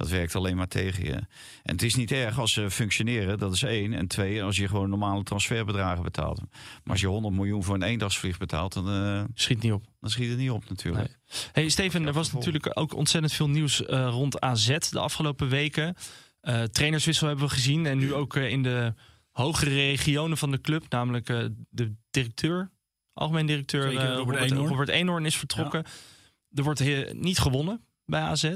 [0.00, 1.12] Dat werkt alleen maar tegen je.
[1.62, 3.92] En het is niet erg als ze functioneren, dat is één.
[3.92, 6.40] En twee, als je gewoon normale transferbedragen betaalt.
[6.40, 9.84] Maar als je 100 miljoen voor een eendagsvlieg betaalt, dan, eh, Schiet niet op.
[10.00, 11.06] dan schiet het niet op natuurlijk.
[11.06, 11.16] Nee.
[11.52, 15.94] Hey Steven, er was natuurlijk ook ontzettend veel nieuws eh, rond AZ de afgelopen weken.
[16.40, 17.86] Eh, trainerswissel hebben we gezien.
[17.86, 18.94] En nu ook in de
[19.30, 20.84] hogere regionen van de club.
[20.88, 22.70] Namelijk eh, de directeur,
[23.12, 24.68] algemeen directeur Zeker, eh, Robert Robert, Eenhoorn.
[24.70, 25.84] Robert Eenhoorn is vertrokken.
[26.52, 28.54] Er wordt he- niet gewonnen bij AZ.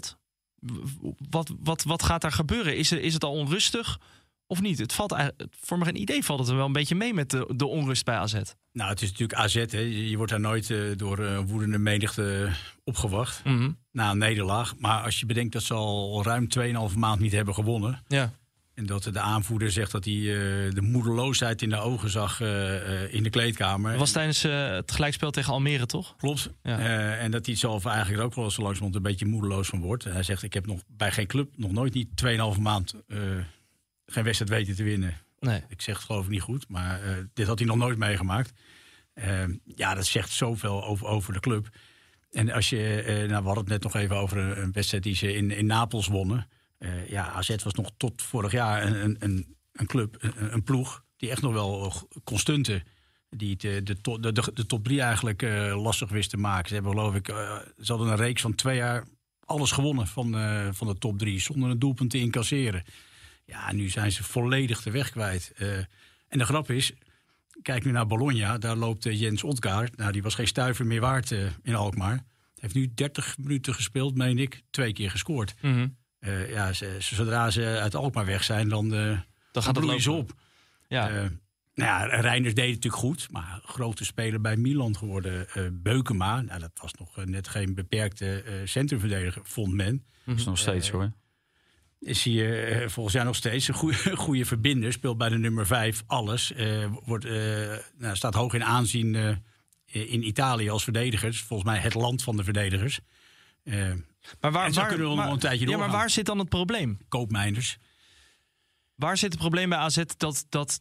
[1.30, 2.76] Wat, wat, wat gaat daar gebeuren?
[2.76, 3.98] Is, er- is het al onrustig
[4.46, 4.78] of niet?
[4.78, 5.16] Het valt
[5.50, 8.16] voor mijn idee valt het er wel een beetje mee met de, de onrust bij
[8.16, 8.34] AZ.
[8.72, 9.54] Nou, het is natuurlijk AZ.
[9.54, 9.78] Hè.
[9.78, 12.52] Je wordt daar nooit eh, door eh, woedende menigte
[12.84, 13.44] opgewacht.
[13.44, 13.70] Mhm.
[13.92, 14.74] Na een nederlaag.
[14.78, 16.46] Maar als je bedenkt dat ze al ruim
[16.90, 18.02] 2,5 maand niet hebben gewonnen.
[18.08, 18.32] Ja.
[18.74, 23.04] En dat de aanvoerder zegt dat hij eh, de moedeloosheid in de ogen zag eh,
[23.04, 23.90] eh, in de kleedkamer.
[23.90, 26.16] Dat was tijdens het gelijkspel tegen Almere, toch?
[26.16, 26.50] Klopt.
[26.62, 26.78] Ja.
[27.16, 30.04] En dat hij zelf eigenlijk ook wel zo langzamerhand een beetje moedeloos van wordt.
[30.04, 32.08] Hij zegt, ik heb nog bij geen club nog nooit niet
[32.56, 32.94] 2,5 maand
[34.06, 35.14] geen wedstrijd weten te winnen.
[35.38, 35.62] Nee.
[35.68, 37.00] Ik zeg het geloof ik niet goed, maar
[37.34, 38.52] dit had hij nog nooit meegemaakt.
[39.14, 41.68] Eh, ja, dat zegt zoveel over, over de club.
[42.30, 45.14] En als je, nou, we hadden het net nog even over een, een wedstrijd die
[45.14, 46.48] ze in, in Napels wonnen.
[46.78, 51.30] Eh, ja, AZ was nog tot vorig jaar een, een, een, club, een, ploeg die
[51.30, 52.82] echt nog wel eh, kon stunten.
[53.30, 55.42] Die eh, de, de, de, top drie eigenlijk
[55.74, 56.68] lastig wist te maken.
[56.68, 59.04] Ze hebben geloof ik, ze hadden een reeks van twee jaar
[59.44, 60.32] alles gewonnen van,
[60.74, 61.40] van de top drie.
[61.40, 62.84] Zonder een doelpunt te incasseren.
[63.44, 65.52] Ja, nu zijn ze volledig de weg kwijt.
[66.28, 66.92] En de grap is,
[67.62, 68.58] kijk nu naar Bologna.
[68.58, 69.96] Daar loopt Jens Otgaard.
[69.96, 71.30] Nou, die was geen stuiver meer waard
[71.62, 72.24] in Alkmaar.
[72.58, 74.62] Heeft nu 30 minuten gespeeld, meen ik.
[74.70, 75.54] Twee keer gescoord.
[75.60, 75.86] Mhm.
[76.24, 79.18] Eh, ja, ze, zodra ze uit Alkmaar weg zijn, dan, eh
[79.52, 80.12] Dan gaat het lopen.
[80.12, 80.32] op.
[80.88, 81.08] Ja.
[81.08, 81.30] Eh, nou
[81.74, 83.30] ja, Reiners deed het natuurlijk goed.
[83.30, 85.46] Maar grote speler bij Milan geworden.
[85.82, 90.04] Beukema, nou, dat was nog net geen beperkte centrumverdediger, vond men.
[90.24, 91.12] Dat is nog steeds hoor.
[92.00, 94.92] Is hij eh, volgens mij nog steeds een goede, goede verbinder.
[94.92, 96.52] Speelt bij de nummer 5 alles.
[97.04, 97.24] Wordt,
[97.98, 99.14] nou, staat hoog in aanzien
[99.86, 101.30] in Italië als verdediger.
[101.30, 103.00] Dus volgens mij het land van de verdedigers.
[104.40, 106.38] Maar waar, En zo waar, kunnen we nog een tijdje Ja, maar waar zit dan
[106.38, 106.98] het probleem?
[107.08, 107.78] koopmijners.
[108.94, 110.80] Waar zit het probleem bij AZ dat dat,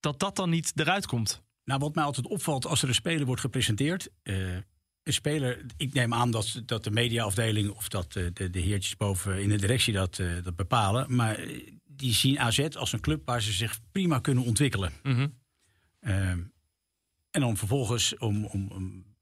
[0.00, 1.42] dat, dat dan niet eruit komt?
[1.64, 4.08] Nou, wat mij altijd opvalt als er een speler wordt gepresenteerd.
[4.22, 4.54] eh,
[5.02, 8.96] een speler, ik neem aan dat, dat de mediaafdeling of dat eh, de, de heertjes
[8.96, 11.14] boven in de directie dat, eh, dat bepalen.
[11.14, 11.40] Maar
[11.84, 14.92] die zien AZ als een club waar ze zich prima kunnen ontwikkelen.
[15.02, 15.28] Mhm.
[16.00, 16.40] Ehm,
[17.30, 19.15] en dan vervolgens om, om, om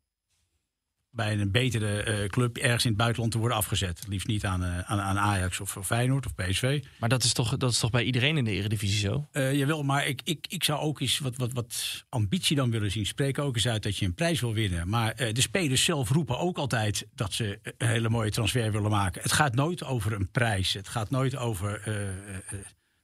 [1.15, 4.05] bij een betere eh, club ergens in het buitenland te worden afgezet.
[4.09, 6.85] Liefst niet aan, eh, aan, aan Ajax of Feyenoord of PSV.
[6.99, 9.29] Maar dat is, toch, dat is toch bij iedereen in de Eredivisie zo?
[9.33, 12.91] Eh, jawel, maar ik, ik, ik zou ook eens wat, wat, wat ambitie dan willen
[12.91, 13.07] zien.
[13.07, 14.89] Spreek ook eens uit dat je een prijs wil winnen.
[14.89, 19.23] Maar de spelers zelf roepen ook altijd dat ze een hele mooie transfer willen maken.
[19.23, 20.73] Het gaat nooit over een prijs.
[20.73, 21.83] Het gaat nooit over.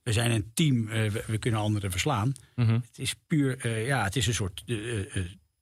[0.02, 2.32] we zijn een team, we, we kunnen anderen verslaan.
[2.54, 2.72] Mhm.
[2.72, 4.64] Het is puur, ja, het is een soort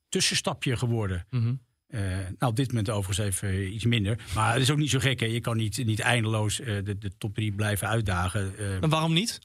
[0.09, 1.25] tussenstapje geworden.
[1.29, 1.53] Mhm.
[1.89, 4.19] Eh, nou, op dit moment overigens even eh, iets minder.
[4.35, 5.19] Maar het is ook niet zo gek.
[5.19, 5.25] Hè.
[5.25, 8.57] Je kan niet, niet eindeloos eh, de, de top 3 blijven uitdagen.
[8.57, 9.39] Eh, En waarom niet?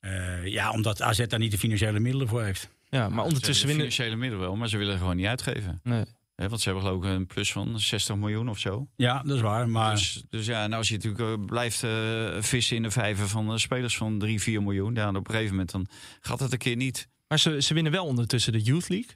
[0.00, 2.68] eh, ja, omdat AZ daar niet de financiële middelen voor heeft.
[2.88, 3.92] Ja, maar ondertussen Ze hebben winnen...
[3.92, 5.80] financiële middelen wel, maar ze willen gewoon niet uitgeven.
[5.82, 6.04] Nee.
[6.34, 8.88] Hè, want ze hebben geloof ik een plus van 60 miljoen of zo.
[8.96, 9.68] Ja, dat is waar.
[9.68, 13.58] Maar Dus, dus ja, en als je natuurlijk blijft eh, vissen in de vijver van
[13.58, 15.86] spelers van 3, 4 miljoen, dan op een gegeven moment dan
[16.20, 17.08] gaat het een keer niet.
[17.28, 19.10] Maar ze, ze winnen wel ondertussen de Youth League.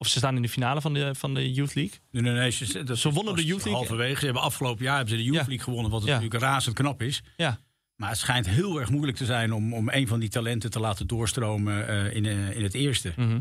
[0.00, 1.98] Of ze staan in de finale van de, van de Youth League.
[2.10, 3.74] nee, nee, nee, ze, dat Ze wonnen de Youth League.
[3.74, 4.18] Halverwege.
[4.18, 5.44] Ze hebben afgelopen jaar hebben ze de Youth Ja.
[5.46, 5.90] League gewonnen.
[5.90, 6.12] Wat Ja.
[6.14, 7.22] natuurlijk razend knap is.
[7.36, 7.58] Ja.
[7.96, 10.80] Maar het schijnt heel erg moeilijk te zijn om, om een van die talenten te
[10.80, 13.12] laten doorstromen eh, in, eh, in het eerste.
[13.16, 13.40] Mhm.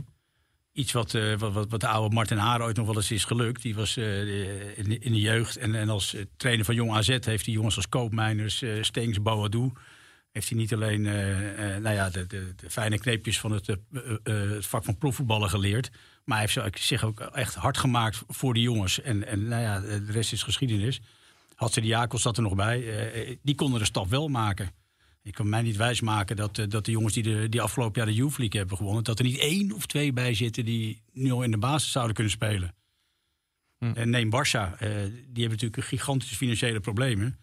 [0.73, 3.25] Iets wat, eh, wat, wat, wat de oude Martin Haar ooit nog wel eens is
[3.25, 3.61] gelukt.
[3.61, 4.03] Die was in,
[4.87, 5.57] de, in de jeugd.
[5.57, 9.71] En, en als trainer van Jong AZ heeft hij jongens als Koopmijners, eh Stengs, Boadou.
[10.31, 11.01] Heeft hij niet alleen
[11.81, 13.67] nou ja, de, de, de fijne kneepjes van het,
[14.23, 15.89] het vak van profvoetballen geleerd.
[16.29, 19.01] Maar hij heeft zich- ook echt hard gemaakt voor die jongens.
[19.01, 21.01] En, en nou ja, de rest is geschiedenis.
[21.55, 23.37] Had ze Jakobs zat er nog bij.
[23.41, 24.71] die konden de stap wel maken.
[25.23, 28.17] Ik kan mij niet wijsmaken dat, dat de jongens die de, die afgelopen jaar de
[28.17, 29.03] Youth League hebben gewonnen...
[29.03, 32.15] dat er niet één of twee bij zitten die nu al in de basis zouden
[32.15, 32.75] kunnen spelen.
[33.77, 33.91] Hm.
[33.95, 37.39] En neem Barça, die hebben natuurlijk gigantische financiële problemen.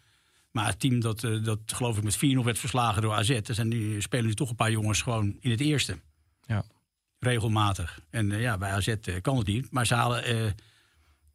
[0.51, 3.31] Maar het team dat, dat geloof ik met 4-0 werd verslagen door AZ...
[3.31, 5.99] er zijn nu, spelen nu toch een paar jongens gewoon in het eerste.
[6.47, 6.65] Ja
[7.19, 8.01] regelmatig.
[8.11, 9.71] En uh, ja, bij AZ uh, kan het niet.
[9.71, 10.51] Maar ze halen uh,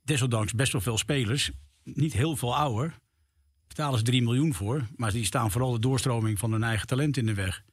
[0.03, 1.51] desondanks best wel veel spelers.
[1.83, 2.93] Niet heel veel ouder.
[3.67, 4.87] Betalen ze 3 miljoen voor.
[4.95, 7.63] Maar die staan vooral de doorstroming van hun eigen talent in de weg.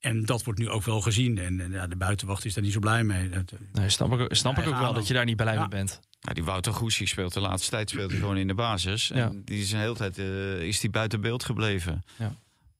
[0.00, 1.38] En dat wordt nu ook wel gezien.
[1.38, 3.28] En, en ja, de buitenwacht is daar niet zo blij mee.
[3.28, 6.00] Dat, nee, snap ik, snap ik ook wel dat je daar niet blij mee bent.
[6.20, 9.10] Ja, die Wouter Goesie speelt de laatste tijd speelt hij gewoon in de basis.
[9.10, 10.18] En die is een hele tijd
[10.62, 12.04] is die buiten beeld gebleven.
[12.18, 12.34] Ja.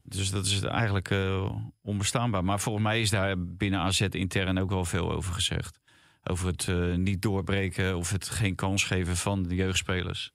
[0.08, 1.52] Dus dat is eigenlijk uh,
[1.82, 2.44] onbestaanbaar.
[2.44, 5.78] Maar volgens mij is daar binnen AZ intern ook wel veel over gezegd.
[6.22, 10.32] Over het uh, niet doorbreken of het geen kans geven van de jeugdspelers.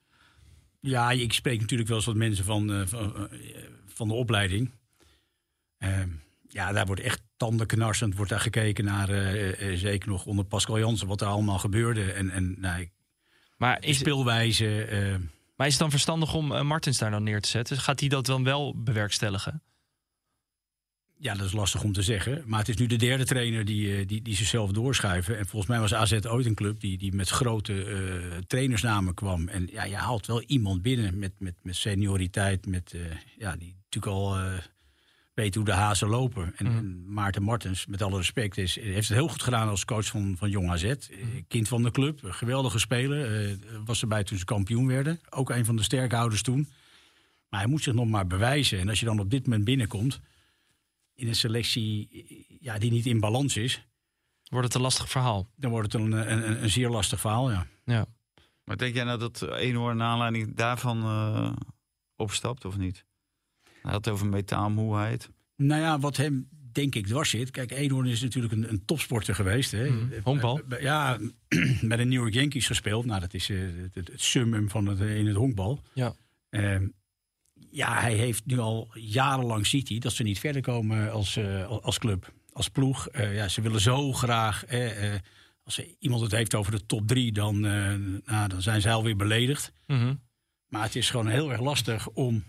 [0.80, 3.30] Ja, ik spreek natuurlijk wel eens wat mensen van, uh, van,
[3.86, 4.72] van, de opleiding.
[5.78, 6.10] Ehm,
[6.48, 9.08] ja, daar wordt echt tandenknarsend wordt daar gekeken naar,
[9.78, 12.12] zeker nog onder Pascal Jansen, wat er allemaal gebeurde.
[12.12, 12.90] En, en nou,
[13.58, 14.88] maar is speelwijze.
[15.62, 17.78] Maar is het dan verstandig om uh, Martens daar dan neer te zetten?
[17.78, 19.64] Gaat hij dat dan wel bewerkstelligen?
[21.18, 22.44] Ja, dat is lastig om te zeggen.
[22.46, 25.38] Maar het is nu de derde trainer die, uh, die, die zichzelf doorschuiven.
[25.38, 29.48] En volgens mij was AZ ooit een club die, die met grote uh, trainersnamen kwam.
[29.48, 32.66] En ja, je haalt wel iemand binnen met, met, met senioriteit.
[32.66, 32.96] Met,
[33.38, 34.38] ja, die natuurlijk al
[35.34, 36.54] weet hoe de hazen lopen.
[36.56, 37.14] En, mhm.
[37.14, 40.50] Maarten Martens, met alle respect, is, heeft het heel goed gedaan als coach van, van
[40.50, 40.84] Jong AZ.
[40.84, 41.42] Mhm.
[41.48, 43.50] Kind van de club, geweldige speler.
[43.50, 45.20] Uh, was erbij toen ze kampioen werden.
[45.30, 46.70] Ook een van de sterkhouders toen.
[47.50, 48.80] Maar hij moet zich nog maar bewijzen.
[48.80, 50.20] En als je dan op dit moment binnenkomt...
[51.14, 52.08] in een selectie
[52.60, 53.86] ja, die niet in balans is...
[54.52, 55.50] Wordt het een lastig verhaal?
[55.56, 57.68] Dan wordt het een, een, een zeer lastig verhaal, ja.
[57.86, 58.06] ja.
[58.64, 61.52] Maar denk jij nou dat Eenhoorn naar aanleiding daarvan uh,
[62.16, 63.06] opstapt of niet?
[63.82, 65.30] Hij had het over metaalmoeheid.
[65.56, 67.52] Nou ja, wat hem denk ik dwars zit.
[67.52, 69.72] Kijk, Eenhoorn is natuurlijk een, een topsporter geweest.
[69.72, 69.90] Hè.
[69.90, 70.62] Mm, honkbal?
[70.80, 71.18] Ja,
[71.82, 73.06] met de New York Yankees gespeeld.
[73.06, 75.82] Nou, dat is uh, het, het, summum van het, in het honkbal.
[75.94, 76.14] Ja.
[76.50, 76.76] Uh,
[77.72, 81.68] ja, hij heeft nu al jarenlang ziet hij dat ze niet verder komen als, uh,
[81.68, 83.08] als club, als ploeg.
[83.14, 84.66] ja, ze willen zo graag.
[85.64, 89.74] als iemand het heeft over de top drie, dan, nou, dan zijn ze alweer beledigd.
[89.88, 90.20] Mm
[90.68, 92.44] Maar het is gewoon heel erg lastig om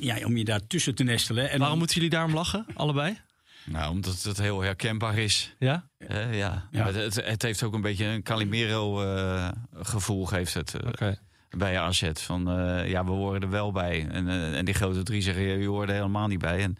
[0.00, 1.50] ja, om je daar tussen te nestelen.
[1.50, 3.18] En Waarom moeten jullie daarom lachen, allebei?
[3.64, 5.54] Nou, omdat het heel herkenbaar is.
[5.58, 5.88] Ja?
[5.98, 6.68] Uh, ja.
[6.70, 6.92] ja.
[6.92, 10.74] Het, het, heeft ook een beetje een Calimero-gevoel, uh, geeft het.
[10.74, 11.18] Uh, okay.
[11.50, 12.10] Bij AZ.
[12.12, 12.42] Van
[12.86, 14.08] ja, we horen er wel bij.
[14.08, 16.62] En, en die grote drie zeggen, je hoort er helemaal niet bij.
[16.62, 16.76] En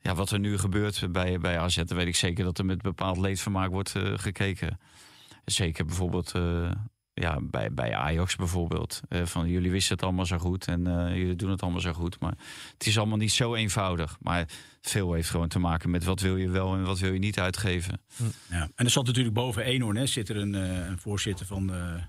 [0.00, 2.82] ja, wat er nu gebeurt bij, bij AZ, dan weet ik zeker dat er met
[2.82, 4.80] bepaald leedvermaak wordt gekeken.
[5.44, 6.32] Zeker bijvoorbeeld
[7.20, 9.00] ja, bij, bij Ajax bijvoorbeeld.
[9.08, 11.92] Uh, van jullie wisten het allemaal zo goed en uh, jullie doen het allemaal zo
[11.92, 12.20] goed.
[12.20, 12.34] Maar
[12.72, 14.16] het is allemaal niet zo eenvoudig.
[14.20, 14.48] Maar
[14.80, 17.38] veel heeft gewoon te maken met wat wil je wel en wat wil je niet
[17.38, 18.00] uitgeven.
[18.16, 18.24] Hm.
[18.50, 18.70] Ja.
[18.74, 22.00] En er zat natuurlijk boven Eenhoorn, hè, zit er een, uh, een voorzitter van de,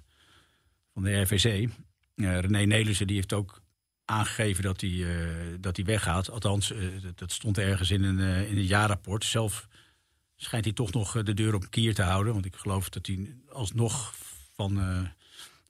[0.93, 1.69] van de RVC.
[2.15, 3.61] René Nelissen, die heeft ook
[4.05, 5.05] aangegeven dat hij,
[5.59, 6.29] dat hij weggaat.
[6.29, 6.73] Althans,
[7.15, 9.25] dat stond ergens in een, in een jaarrapport.
[9.25, 9.67] Zelf
[10.35, 12.33] schijnt hij toch nog de deur op kier te houden.
[12.33, 14.13] Want ik geloof dat hij alsnog
[14.61, 14.99] van, uh,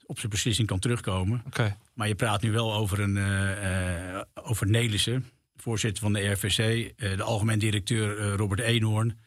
[0.05, 1.43] op zijn beslissing kan terugkomen.
[1.47, 1.77] Okay.
[1.93, 7.23] Maar je praat nu wel over, een, uh, over Nelissen, voorzitter van de RVC, de
[7.23, 9.17] algemeen directeur Robert Eenhoorn.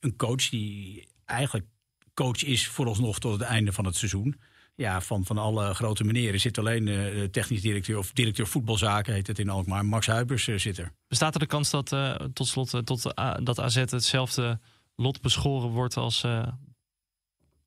[0.00, 1.66] Een coach die eigenlijk
[2.14, 4.40] coach is vooralsnog tot het einde van het seizoen.
[4.74, 9.26] Ja, van, van alle grote meneren zit alleen de technisch directeur of directeur voetbalzaken, heet
[9.26, 9.86] het in Alkmaar.
[9.86, 10.92] Max Huibers zit er.
[11.08, 11.96] Bestaat er de kans dat
[12.32, 13.02] tot slot tot,
[13.42, 14.60] dat AZ hetzelfde
[14.96, 16.24] lot beschoren wordt als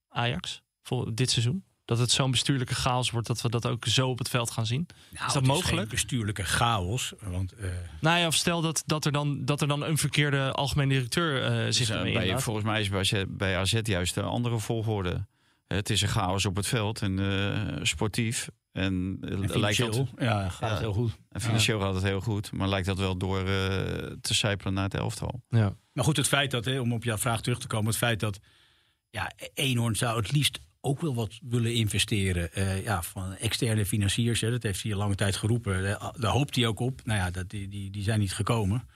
[0.09, 0.61] Ajax?
[0.81, 1.63] Voor dit seizoen?
[1.85, 4.65] Dat het zo'n bestuurlijke chaos wordt dat we dat ook zo op het veld gaan
[4.65, 4.87] zien?
[5.11, 5.89] Nou, is dat mogelijk?
[5.89, 7.13] bestuurlijke chaos.
[7.21, 7.65] Want, uh...
[8.01, 11.65] Nou ja, of stel dat, dat, er dan, dat er dan een verkeerde algemeen directeur
[11.65, 15.27] uh, zich dus, bij, Volgens mij is bij, bij AZ juist een andere volgorde.
[15.67, 18.49] Het is een chaos op het veld en uh, sportief.
[18.71, 21.17] En, en lijkt dat, ja, gaat ja, heel goed.
[21.29, 22.51] En financieel gaat het heel goed.
[22.51, 23.43] Maar lijkt dat wel door
[24.21, 25.41] te sijpelen naar het elftal.
[25.49, 25.75] Ja.
[25.93, 27.87] Maar goed, het feit dat, hè, om op jouw vraag terug te komen...
[27.87, 28.39] het feit dat
[29.09, 32.49] ja, Eenhoorn zou het liefst ook wel wat willen investeren.
[32.57, 35.83] Uh, ja, van externe financiers, hè, dat heeft hij lange tijd geroepen.
[36.19, 37.01] Daar, hoopt hij ook op.
[37.03, 38.87] Nou ja, dat, die, die, die zijn niet gekomen.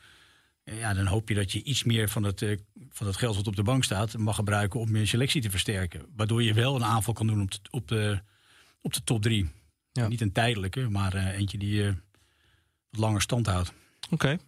[0.64, 2.58] Uh, ja, dan hoop je dat je iets meer van het, uh,
[2.90, 4.18] van het geld wat op de bank staat...
[4.18, 6.06] mag gebruiken om je selectie te versterken.
[6.16, 8.22] Waardoor je wel een aanval kan doen op de, op de,
[8.82, 9.50] op de top drie.
[9.92, 10.08] Ja.
[10.08, 11.86] Niet een tijdelijke, maar eentje die
[12.90, 13.74] wat langer stand houdt.
[14.04, 14.14] Oké.
[14.14, 14.40] Okay.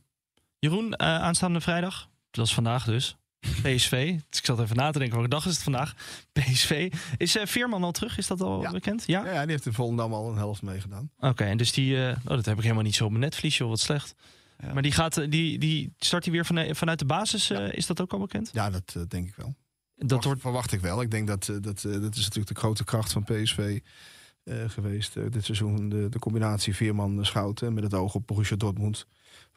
[0.60, 3.18] Jeroen, aanstaande vrijdag, dat is vandaag dus...
[3.40, 4.12] PSV.
[4.30, 5.96] Dus ik zat even na te denken, welke dag is het vandaag?
[6.40, 6.94] PSV.
[7.18, 8.18] Is uh, Veerman al terug?
[8.18, 9.04] Is dat al bekend?
[9.06, 9.26] Ja?
[9.26, 9.42] ja?
[9.42, 11.12] die heeft in Volendam al een helft meegedaan.
[11.20, 11.96] Oké, en dus die...
[11.96, 14.16] Uh, oh, dat heb ik helemaal niet zo op mijn wat slecht.
[14.60, 14.74] Ja.
[14.74, 17.52] Maar die, gaat, die, die start hij weer van, vanuit de basis.
[17.52, 18.50] Uh, is dat ook al bekend?
[18.54, 19.56] Ja, dat denk ik wel.
[19.96, 20.42] Dat wordt...
[20.42, 21.02] Verwacht ik wel.
[21.02, 23.80] Ik denk dat dat, dat is natuurlijk de grote kracht van PSV.
[24.68, 25.90] Geweest dit seizoen.
[25.90, 29.08] De, de combinatie Veerman-Schouten met het oog op Borussia Dortmund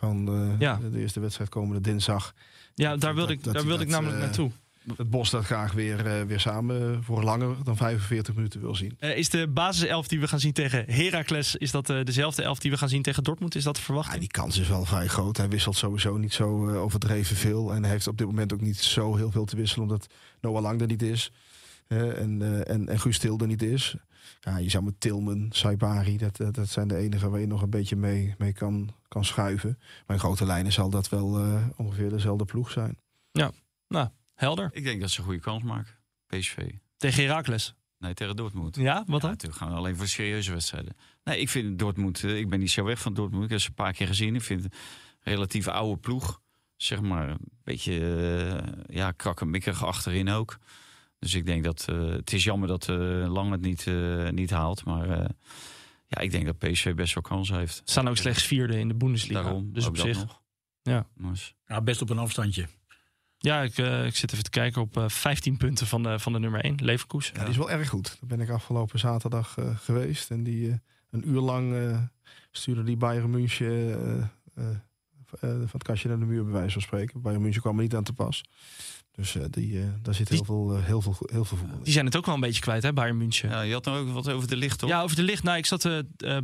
[0.00, 0.80] van de, ja.
[0.92, 2.34] de, eerste wedstrijd komende dinsdag.
[2.74, 4.50] Ja, daar wilde ik, daar wilde ik namelijk naartoe.
[4.96, 8.96] Het Bos dat graag weer, uh, weer samen voor langer dan 45 minuten wil zien.
[9.00, 12.70] Uh, is de basiself die we gaan zien tegen Heracles, is dat dezelfde elf die
[12.70, 13.54] we gaan zien tegen Dortmund?
[13.54, 14.14] Is dat te verwachten?
[14.14, 15.36] Ja, die kans is wel vrij groot.
[15.36, 17.74] Hij wisselt sowieso niet zo overdreven veel.
[17.74, 20.06] En heeft op dit moment ook niet zo heel veel te wisselen, omdat
[20.40, 21.32] Noah Lang er niet is.
[21.98, 23.96] En, en, en Guus Tilde niet is.
[24.40, 27.70] Ja, je zou met Tilman, Saibari, dat, dat zijn de enige waar je nog een
[27.70, 29.78] beetje mee, mee kan, kan schuiven.
[29.78, 32.98] Maar in grote lijnen zal dat wel uh, ongeveer dezelfde ploeg zijn.
[33.32, 33.50] Ja,
[33.88, 34.70] nou, helder.
[34.72, 35.94] Ik denk dat ze een goede kans maken,
[36.26, 36.70] PSV.
[36.96, 37.74] Tegen Herakles?
[37.98, 38.76] Nee, tegen Dortmund.
[38.76, 39.34] Ja, wat dan?
[39.36, 40.96] Ja, gaan alleen voor serieuze wedstrijden.
[41.24, 43.44] Nee, ik vind Dortmund, ik ben niet zo weg van Dortmund.
[43.44, 44.34] Ik heb ze een paar keer gezien.
[44.34, 46.40] Ik vind het een relatief oude ploeg.
[46.76, 50.58] Zeg maar een beetje, uh, ja, krakkemikkerig achterin ook.
[51.20, 54.50] Dus ik denk dat uh, het is jammer dat uh, Lang het niet, uh, niet
[54.50, 54.84] haalt.
[54.84, 55.08] Maar
[56.06, 57.82] ja, ik denk dat PSV best wel kans heeft.
[57.84, 59.42] Staan ook slechts vierde in de Bundesliga.
[59.42, 60.18] Daarom, dus op zich.
[60.18, 60.42] Nog.
[60.82, 61.06] Ja.
[61.66, 62.66] ja, best op een afstandje.
[63.38, 66.60] Ja, ik, ik zit even te kijken op 15 punten van de, van de nummer
[66.60, 67.34] 1, Leverkusen.
[67.34, 68.16] Ja, die is wel erg goed.
[68.20, 70.30] Daar ben ik afgelopen zaterdag geweest.
[70.30, 71.74] En die een uur lang
[72.50, 74.30] stuurde die Bayern München
[75.40, 77.20] van het kastje naar de muur, bij wijze van spreken.
[77.20, 78.44] Bayern München kwam er niet aan te pas.
[79.20, 81.84] Dus uh, die, uh, daar zit heel, veel, uh, heel, veel, heel veel voetbal in.
[81.84, 83.48] Die zijn het ook wel een beetje kwijt, hè, Bayern München.
[83.48, 84.90] Ja, je had nog ook wat over de licht, toch?
[84.90, 85.42] Ja, over de licht.
[85.42, 85.88] Nou, ik zat,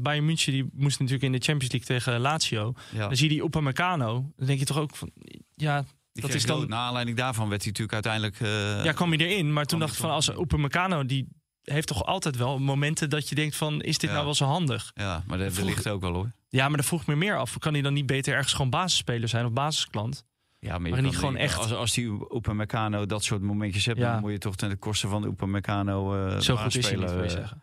[0.01, 2.75] Bayern München, die moest natuurlijk in de Champions League tegen Lazio.
[2.93, 3.07] Ja.
[3.07, 4.33] Dan zie je die Upamecano.
[4.37, 5.11] Dan denk je toch ook van,
[5.55, 5.85] ja...
[6.13, 6.69] Die dat is dan...
[6.69, 8.39] Na aanleiding daarvan werd hij natuurlijk uiteindelijk...
[8.85, 9.53] Ja, kwam hij erin.
[9.53, 11.29] Maar toen dacht ik van, als Upamecano, die
[11.63, 14.91] heeft toch altijd wel momenten dat je denkt van, is dit nou wel zo handig?
[14.95, 16.33] Ja, maar dat ligt ook wel, hoor.
[16.49, 17.59] Ja, maar dan vroeg ik me meer af.
[17.59, 20.25] Kan hij dan niet beter ergens gewoon basisspeler zijn of basisklant?
[20.67, 21.59] Ja, maar, niet gewoon echt.
[21.59, 25.23] Als, als die Upamecano dat soort momentjes hebt, dan moet je toch ten koste van
[25.23, 27.63] de Upamecano uh, Zo goed is hij niet, wil je zeggen.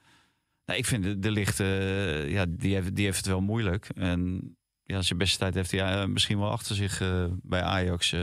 [0.66, 3.90] Nou, ik vind de, de licht, uh, ja, die heeft, die heeft het wel moeilijk.
[3.96, 4.42] En
[4.84, 8.14] ja, zijn beste tijd heeft hij uh, misschien wel achter zich uh, bij Ajax.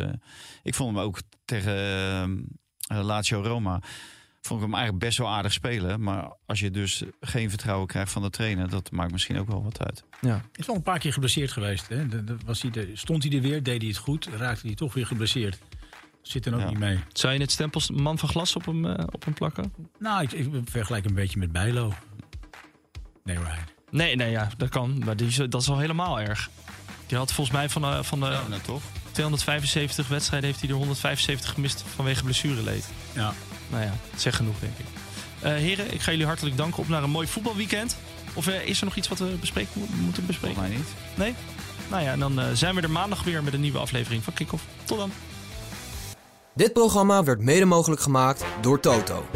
[0.62, 2.46] ik vond hem ook tegen
[2.86, 3.82] Lazio Roma
[4.40, 6.02] vond ik hem eigenlijk best wel aardig spelen.
[6.02, 9.62] Maar als je dus geen vertrouwen krijgt van de trainer, dat maakt misschien ook wel
[9.62, 10.04] wat uit.
[10.20, 10.44] Ja.
[10.54, 11.88] Is wel een paar keer geblesseerd geweest.
[11.88, 12.06] Hè?
[12.44, 15.06] was hij de, stond hij er weer, deed hij het goed, raakte hij toch weer
[15.06, 15.58] geblesseerd.
[16.22, 16.98] Zit er ook niet mee.
[17.12, 19.72] Zou je het stempel man van glas op hem, uh, op hem plakken?
[19.98, 21.92] Nou, ik, ik vergelijk een beetje met Bijlo.
[23.24, 23.74] Nee, right.
[23.90, 25.02] Nee, nee, ja, dat kan.
[25.04, 26.50] Maar die, dat is wel helemaal erg.
[27.06, 28.82] Die had volgens mij van, uh, van de ja, nou, toch?
[29.12, 32.88] 275 wedstrijden heeft hij er 175 gemist vanwege blessureleed.
[33.14, 33.34] Ja
[33.70, 34.86] nou ja, zeg genoeg, denk ik.
[35.44, 37.96] Uh, heren, ik ga jullie hartelijk danken op naar een mooi voetbalweekend.
[38.34, 40.56] Of uh, is er nog iets wat we bespreken, moeten bespreken?
[40.56, 40.94] Volgens mij niet.
[41.14, 41.34] Nee?
[41.90, 44.64] Nou ja, dan uh, zijn we er maandag weer met een nieuwe aflevering van Kick-Off.
[44.84, 45.12] Tot dan.
[46.54, 49.26] Dit programma werd mede mogelijk gemaakt door Toto.